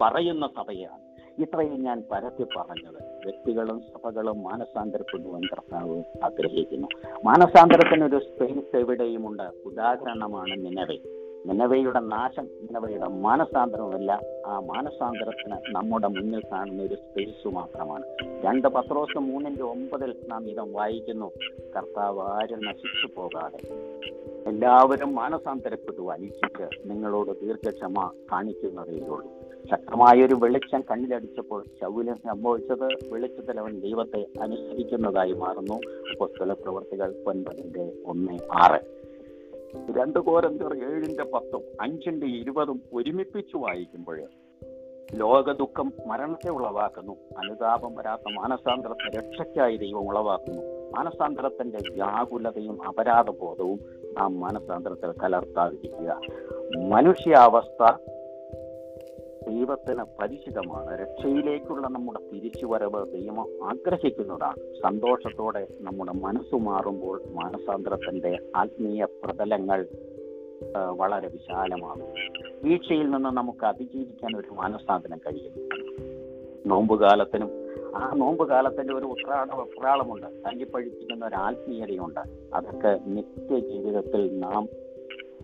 പറയുന്ന 0.00 0.46
സഭയാണ്. 0.46 1.09
ഇത്രയും 1.40 1.82
ഞാൻ 1.82 2.04
പരത്തി 2.12 2.42
പറഞ്ഞത്. 2.42 3.02
വ്യക്തികളും 3.24 3.80
സഭകളും 3.80 4.42
മാനസാന്തരപ്പെടുവാൻ 4.42 5.42
കർത്താവ് 5.52 6.02
ആഗ്രഹിക്കുന്നു. 6.24 6.88
മാനസാന്തരത്തിന് 7.24 8.04
ഒരു 8.04 8.18
സ്പേസ് 8.18 8.76
എവിടെയുമുണ്ട്? 8.76 9.42
ഉദാഹരണമാണ് 9.64 10.66
നിലവെ 10.66 11.19
നിലവയുടെ 11.46 12.00
നാശം 12.00 12.44
നിലവയുടെ 12.44 13.08
മാനസാന്തരവുമല്ല. 13.08 14.20
ആ 14.46 14.60
മാനസാന്തരത്തിന് 14.60 15.56
നമ്മുടെ 15.76 16.08
മുന്നിൽ 16.08 16.42
കാണുന്ന 16.52 16.82
ഒരു 16.82 16.94
സ്പേസ് 16.94 17.48
മാത്രമാണ്. 17.48 18.02
രണ്ട് 18.46 18.68
പത്രോസ് 18.68 19.18
മൂന്നിന്റെ 19.18 19.62
ഒമ്പതിൽ 19.62 20.14
നാം 20.28 20.50
ഇതം 20.50 20.72
വായിക്കുന്നു. 20.72 21.32
കർത്താവ് 21.76 22.20
ആരും 22.20 22.64
നശിച്ചു 22.64 23.08
പോകാതെ 23.16 23.58
എല്ലാവരും 24.46 25.14
മാനസാന്തരപ്പെടുവാൻ 25.14 26.18
ഇച്ഛിച്ച് 26.18 26.90
നിങ്ങളോട് 26.90 27.40
ദീർഘക്ഷമ 27.40 28.10
കാണിക്കുന്നതേയുള്ളൂ 28.32 29.26
ശക്തമായൊരു 29.70 30.34
വെളിച്ചം 30.34 30.80
കണ്ണിലടിച്ചപ്പോൾ 30.90 31.64
ശൗലം 31.80 32.16
സംഭവിച്ചത് 32.16 33.12
വെളിച്ചത്തിൽ 33.12 33.60
അവൻ 33.60 33.80
ദൈവത്തെ 33.80 34.26
അനുസരിക്കുന്നതായി 34.40 35.32
മാറുന്നു. 35.32 35.80
പുസ്തക 36.20 36.52
പ്രവർത്തികൾ 36.52 37.14
ഒൻപതിന്റെ 37.26 37.92
ഒന്ന് 38.06 38.38
ആറ്. 38.52 38.99
രണ്ട് 39.76 40.18
കോരന്തർ 40.18 40.74
ഏഴിന്റെ 40.74 41.24
പത്തും 41.24 41.62
അഞ്ചിന്റെ 41.80 42.26
ഇരുപതും 42.26 42.82
ഒരുമിപ്പിച്ചു 42.92 43.56
വായിക്കുമ്പോൾ 43.56 44.20
ലോക 45.14 45.52
ദുഃഖം 45.52 45.92
മരണത്തെ 46.06 46.50
ഉളവാക്കുന്നു. 46.50 47.12
അനുതാപം 47.12 47.94
വരാത്ത 47.94 48.22
മാനസാന്തരത്തെ 48.32 49.18
രക്ഷയ്ക്കായി 49.18 49.76
ദൈവം 49.76 50.08
ഉളവാക്കുന്നു. 50.08 50.62
മാനസാന്തരത്തിന്റെ 50.96 51.78
വ്യാകുലതയും 51.92 52.88
അപരാധബോധവും 52.88 53.80
ആ 54.18 54.26
മാനസാന്തരത്തിൽ 54.26 55.12
കലർത്താതിരിക്കുക. 55.22 56.20
മനുഷ്യാവസ്ഥ 56.88 57.96
ദൈവത്തിന് 59.48 60.04
പരിചിതമാണ്. 60.20 61.00
രക്ഷയിലേക്കുള്ള 61.00 61.88
നമ്മുടെ 61.88 62.20
തിരിച്ചുവരവ് 62.32 63.12
ദൈവം 63.12 63.68
ആഗ്രഹിക്കുന്നതാണ്. 63.68 64.56
സന്തോഷത്തോടെ 64.56 65.66
നമ്മുടെ 65.80 66.12
മനസ്സു 66.12 66.56
മാറുമ്പോൾ 66.56 67.22
മാനസാന്തരത്തിന്റെ 67.30 68.38
ആത്മീയ 68.56 69.04
പ്രതലങ്ങൾ 69.24 69.86
വളരെ 70.96 71.28
വിശാലമാണ്. 71.28 72.02
വീഴ്ചയിൽ 72.64 73.10
നിന്ന് 73.10 73.28
നമുക്ക് 73.28 73.66
അതിജീവിക്കാൻ 73.66 74.36
ഒരു 74.40 74.50
മാനസാന്തരം 74.50 75.18
കഴിയും. 75.18 75.52
നോമ്പുകാലത്തിനും 76.66 77.50
ആ 77.96 78.12
നോമ്പുകാലത്തിന്റെ 78.16 78.94
ഒരു 78.94 79.06
ഉത്രാട 79.06 79.50
ഉത്രാളമുണ്ട്. 79.50 80.26
തല്ലിപ്പഴിപ്പിക്കുന്ന 80.46 81.26
ഒരു 81.26 81.34
ആത്മീയതയുണ്ട്. 81.34 82.20
അതൊക്കെ 82.54 83.00
നിത്യ 83.06 83.58
ജീവിതത്തിൽ 83.58 84.38
നാം 84.38 84.68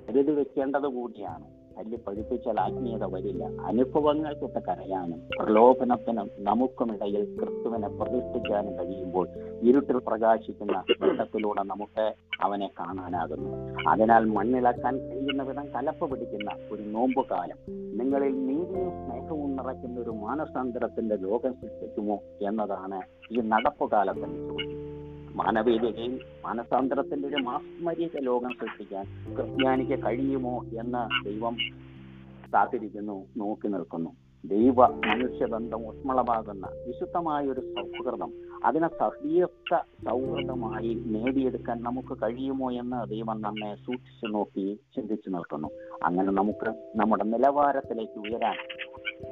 കരുതി 0.08 0.30
വെക്കേണ്ടത് 0.30 0.86
കൂടിയാണ്. 0.86 1.55
തല്ലി 1.78 1.96
പഠിപ്പിച്ചാൽ 1.96 2.60
ആത്മീയത 2.60 3.04
വരില്ല. 3.04 3.44
അനുഭവങ്ങൾക്കൊക്കെ 3.44 4.58
കരയാനും 4.58 5.20
പ്രലോഭനത്തിനും 5.38 6.30
നമുക്കുമിടയിൽ 6.38 7.36
ക്രിസ്തുവിനെ 7.38 7.88
പ്രതിഷ്ഠിക്കാനും 7.88 8.78
കഴിയുമ്പോൾ 8.78 9.28
ഇരുട്ടിൽ 9.62 9.98
പ്രകാശിക്കുന്ന 9.98 10.84
വെള്ളത്തിലൂടെ 11.00 11.62
നമുക്ക് 11.62 12.14
അവനെ 12.40 12.70
കാണാനാകുന്നു. 12.80 13.50
അതിനാൽ 13.88 14.24
മണ്ണിളക്കാൻ 14.24 14.98
കഴിയുന്ന 14.98 15.42
വിധം 15.42 15.68
കലപ്പ് 15.74 16.10
പിടിക്കുന്ന 16.10 16.50
ഒരു 16.72 16.82
നോമ്പുകാലം. 16.82 17.58
നിങ്ങളിൽ 17.68 18.46
നീതിയും 18.46 18.90
സ്നേഹവും 18.90 19.56
നിറയ്ക്കുന്ന 19.56 20.00
ഒരു 20.00 20.10
മാനസാന്തരത്തിന്റെ 20.10 21.16
ലോകം 21.16 21.52
സൃഷ്ടിക്കുമോ 21.52 22.18
എന്നതാണ് 22.42 23.00
ഈ 23.32 23.40
നടപ്പുകാലത്തിന്റെ 23.40 24.48
ചോദ്യം. 24.48 24.85
മാനവീയതയിൽ 25.36 26.20
മാനസാന്തരത്തിന്റെ 26.44 27.28
ഒരു 27.28 27.36
മാസ്മരിക 27.36 28.16
ലോകം 28.20 28.50
സൃഷ്ടിക്കാൻ 28.50 29.04
ക്രിസ്ത്യാനിക്ക് 29.36 30.04
കഴിയുമോ 30.04 30.64
എന്ന് 30.80 31.24
ദൈവം 31.24 31.56
കാത്തിരിക്കുന്നു 32.54 33.26
നോക്കി 33.36 33.68
നിൽക്കുന്നു. 33.68 34.10
ദൈവ 34.44 34.86
മനുഷ്യബന്ധം 34.86 35.86
ഊഷ്മളമാകുന്ന 35.86 36.66
വിശുദ്ധമായ 36.86 37.46
ഒരു 37.46 37.60
സൗഹൃദം 37.60 38.32
അതിനെ 38.64 38.88
സഹീർത്ത 38.88 39.76
സൗഹൃദമായി 40.10 41.02
നേടിയെടുക്കാൻ 41.06 41.82
നമുക്ക് 41.82 42.16
കഴിയുമോ 42.22 42.72
എന്ന് 42.72 43.10
ദൈവം 43.10 43.42
നമ്മെ 43.42 43.74
സൂക്ഷിച്ചു 43.74 44.26
നോക്കി 44.26 44.78
ചിന്തിച്ചു 44.96 45.30
നിൽക്കുന്നു. 45.30 45.68
അങ്ങനെ 46.04 46.32
നമുക്ക് 46.32 46.74
നമ്മുടെ 46.96 47.24
നിലവാരത്തിലേക്ക് 47.24 48.18
ഉയരാൻ 48.18 48.56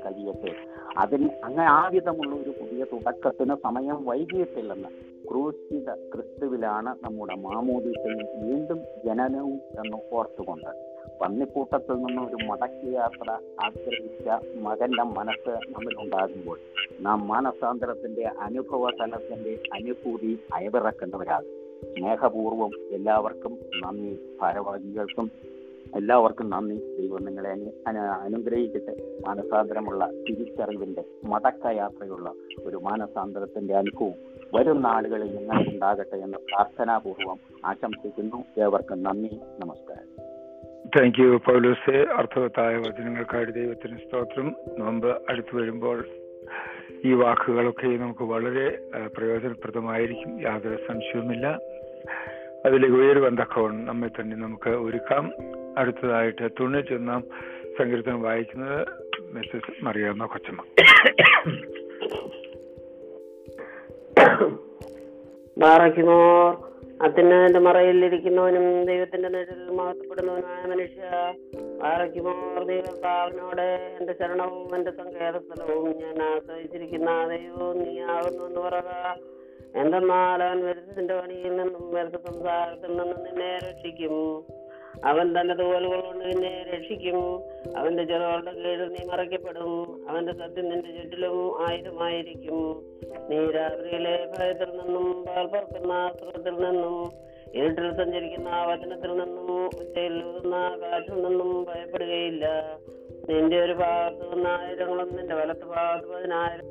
കഴിയട്ടെ. 0.06 0.54
അതിന് 0.98 1.30
അങ്ങനെ 1.44 1.68
ആ 1.68 1.86
വിധമുള്ള 1.86 2.34
ഒരു 2.34 2.50
പുതിയ 2.50 2.84
തുടക്കത്തിന് 2.92 3.54
സമയം 3.54 4.04
വൈകിയിട്ടില്ലെന്ന് 4.04 5.13
ക്രൂശിത 5.30 5.94
ക്രിസ്തുവിലാണ് 5.94 6.96
നമ്മുടെ 7.02 7.34
മാമോദീസയും 7.34 8.48
വീണ്ടും 8.48 8.78
ജനനവും 9.04 9.54
എന്ന് 9.54 10.14
ഓർത്തുകൊണ്ട് 10.14 10.94
പന്നിക്കൂട്ടത്തിൽ 11.20 11.92
നിന്ന് 11.92 12.22
ഒരു 12.22 12.46
മടക്കി 12.46 12.90
യാത്ര 12.90 13.30
ആഗ്രഹിച്ച 13.60 14.56
മകന്റെ 14.56 15.02
മനസ്സ് 15.02 15.50
നമ്മിലുണ്ടാകുമ്പോൾ 15.50 16.58
നാം 17.00 17.28
മാനസാന്തരത്തിന്റെ 17.28 18.30
അനുഭവ 18.40 18.90
തലത്തിന്റെ 18.90 19.58
അനുഭൂതി 19.72 20.38
അയവിറക്കുന്നവരാകും. 20.54 21.64
സ്നേഹപൂർവം 21.92 22.70
എല്ലാവർക്കും 22.90 23.58
നന്ദി. 23.84 24.18
ഭാരവാഹികൾക്കും 24.42 25.30
എല്ലാവർക്കും 25.94 26.50
നന്ദി. 26.50 26.96
ദൈവം 26.98 27.24
നിങ്ങളെ 27.24 27.50
അനു- 27.50 27.72
അനു- 27.86 28.00
അനുഗ്രഹിക്കട്ടെ. 28.00 29.18
മാനസാന്തരമുള്ള 29.26 30.10
തിരിച്ചറിവിന്റെ 30.28 31.04
മടക്ക 31.24 31.66
യാത്രയുള്ള 31.66 32.32
ഒരു 32.64 32.76
മാനസാന്തരത്തിന്റെ 32.76 33.74
അനുഭവം 33.74 34.12
വരും 34.54 34.82
നാളുകളിൽ 34.82 35.36
നിങ്ങൾക്കുണ്ടാകട്ടെ 35.36 36.16
എന്ന് 36.16 36.38
പ്രാർത്ഥനാപൂർവം 36.38 37.38
ആശംസിക്കുന്നു. 37.64 38.44
ഏവർക്കും 38.60 39.02
നന്ദി. 39.02 39.40
നമസ്കാരം. 39.58 40.24
താങ്ക് 40.96 41.20
യു 41.20 41.40
പൗലൂസ്. 41.46 41.90
അർത്ഥവത്തായ 41.90 42.76
വചനങ്ങൾക്കായി 42.76 43.44
ദൈവത്തിന് 43.44 43.96
സ്തോത്രം. 43.96 44.56
നോമ്പ് 44.78 45.22
അടുത്തു 45.28 45.56
വരുമ്പോൾ 45.56 46.04
ഈ 47.04 47.12
വാക്കുകളൊക്കെ 47.12 47.86
നമുക്ക് 47.86 48.24
വളരെ 48.24 48.90
പ്രയോജനപ്രദമായിരിക്കും. 49.16 50.42
യാതൊരു 50.42 50.78
സംശയവുമില്ല. 50.88 51.58
അതിലേക്ക് 52.66 52.96
ഉയരുവാൻ 52.96 53.34
തക്കവണ്ണം 53.34 53.86
നമ്മെ 53.86 54.08
തന്നെ 54.08 54.36
നമുക്ക് 54.36 54.70
ഒരുക്കാം. 54.70 55.32
അടുത്തതായിട്ട് 55.78 56.50
തൊണ്ണൂറ്റി 56.60 56.94
ഒന്നാം 56.94 57.22
സങ്കീർത്തനം 57.78 58.22
വായിക്കുന്നത് 58.22 58.86
മിസ്സസ് 59.32 59.84
മറിയാമ്മ 59.84 60.26
കൊച്ചമ്മ. 60.26 60.60
ബാറയ്ക്കുമോർ 65.58 66.74
അത്തിന്റെ 67.02 67.58
മറയിലിരിക്കുന്നവനും 67.58 68.84
ദൈവത്തിന്റെ 68.84 69.28
നിഴലിൽ 69.28 69.70
മഹത്വപ്പെടുന്നവനുമായ 69.70 70.66
മനുഷ്യ 70.66 71.02
ബാറയ്ക്കുമോർ 71.82 72.64
ദൈവത്താവിനോട് 72.64 73.96
എന്റെ 74.00 74.12
ശരണവും 74.12 74.76
എന്റെ 74.76 74.90
സങ്കേതസ്ഥലവും 74.90 75.98
ഞാൻ 76.00 76.22
ആശ്രയിച്ചിരിക്കുന്ന 76.22 77.26
ദൈവവും 77.28 77.78
നീ 77.78 78.00
ആകുന്നു 78.00 78.44
എന്ന് 78.46 78.60
പറയുക. 78.60 79.16
എന്തെന്നാൽ 79.74 80.42
അവൻ 80.42 80.64
വരുത്തിന്റെ 80.64 81.14
പണിയിൽ 81.14 81.56
നിന്നും 81.56 81.94
വരുത്ത 81.94 82.14
സംസാരത്തിൽ 82.26 82.90
നിന്നും 82.90 83.24
നിന്നെ 83.24 83.58
രക്ഷിക്കും. 83.58 84.14
അവൻ 85.04 85.40
തന്റെ 85.40 85.54
തോലുകൾ 85.54 86.00
കൊണ്ട് 86.00 86.24
നിന്നെ 86.24 86.64
രക്ഷിക്കും. 86.74 87.42
അവന്റെ 87.76 88.04
ചെറുകളുടെ 88.04 88.52
കീഴിൽ 88.52 88.88
നീ 88.88 89.06
മറയ്ക്കപ്പെടും. 89.12 90.00
അവന്റെ 90.08 90.32
സത്യം 90.32 90.68
നിന്റെ 90.68 91.02
ചുറ്റിലും 91.02 91.68
ആയുധമായിരിക്കും. 91.68 92.82
നീ 93.28 93.50
രാത്രിയിലെ 93.50 94.28
ഭയത്തിൽ 94.38 94.70
നിന്നും 94.70 95.24
പാൽ 95.24 95.46
പറക്കുന്ന 95.46 95.92
ആശ്രമത്തിൽ 95.92 96.54
നിന്നും 96.54 97.12
ഇരുട്ടിൽ 97.54 97.96
സഞ്ചരിക്കുന്ന 97.96 98.48
വചനത്തിൽ 98.48 99.08
നിന്നും 99.08 99.66
ഉച്ചയിൽ 99.66 100.24
ഊതുന്ന 100.24 100.78
കാറ്റിൽ 100.82 101.22
നിന്നും 101.22 101.64
ഭയപ്പെടുകയില്ല. 101.64 102.78
നിന്റെ 103.28 103.64
ഒരു 103.64 103.72
ഭാഗത്ത് 103.72 104.34
നിന്ന് 104.34 104.50
ആയിരങ്ങളും 104.50 105.16
നിന്റെ 105.16 105.34
വലത്ത് 105.34 105.64
ഭാഗത്ത് 105.64 106.08
പതിനായിരം 106.08 106.66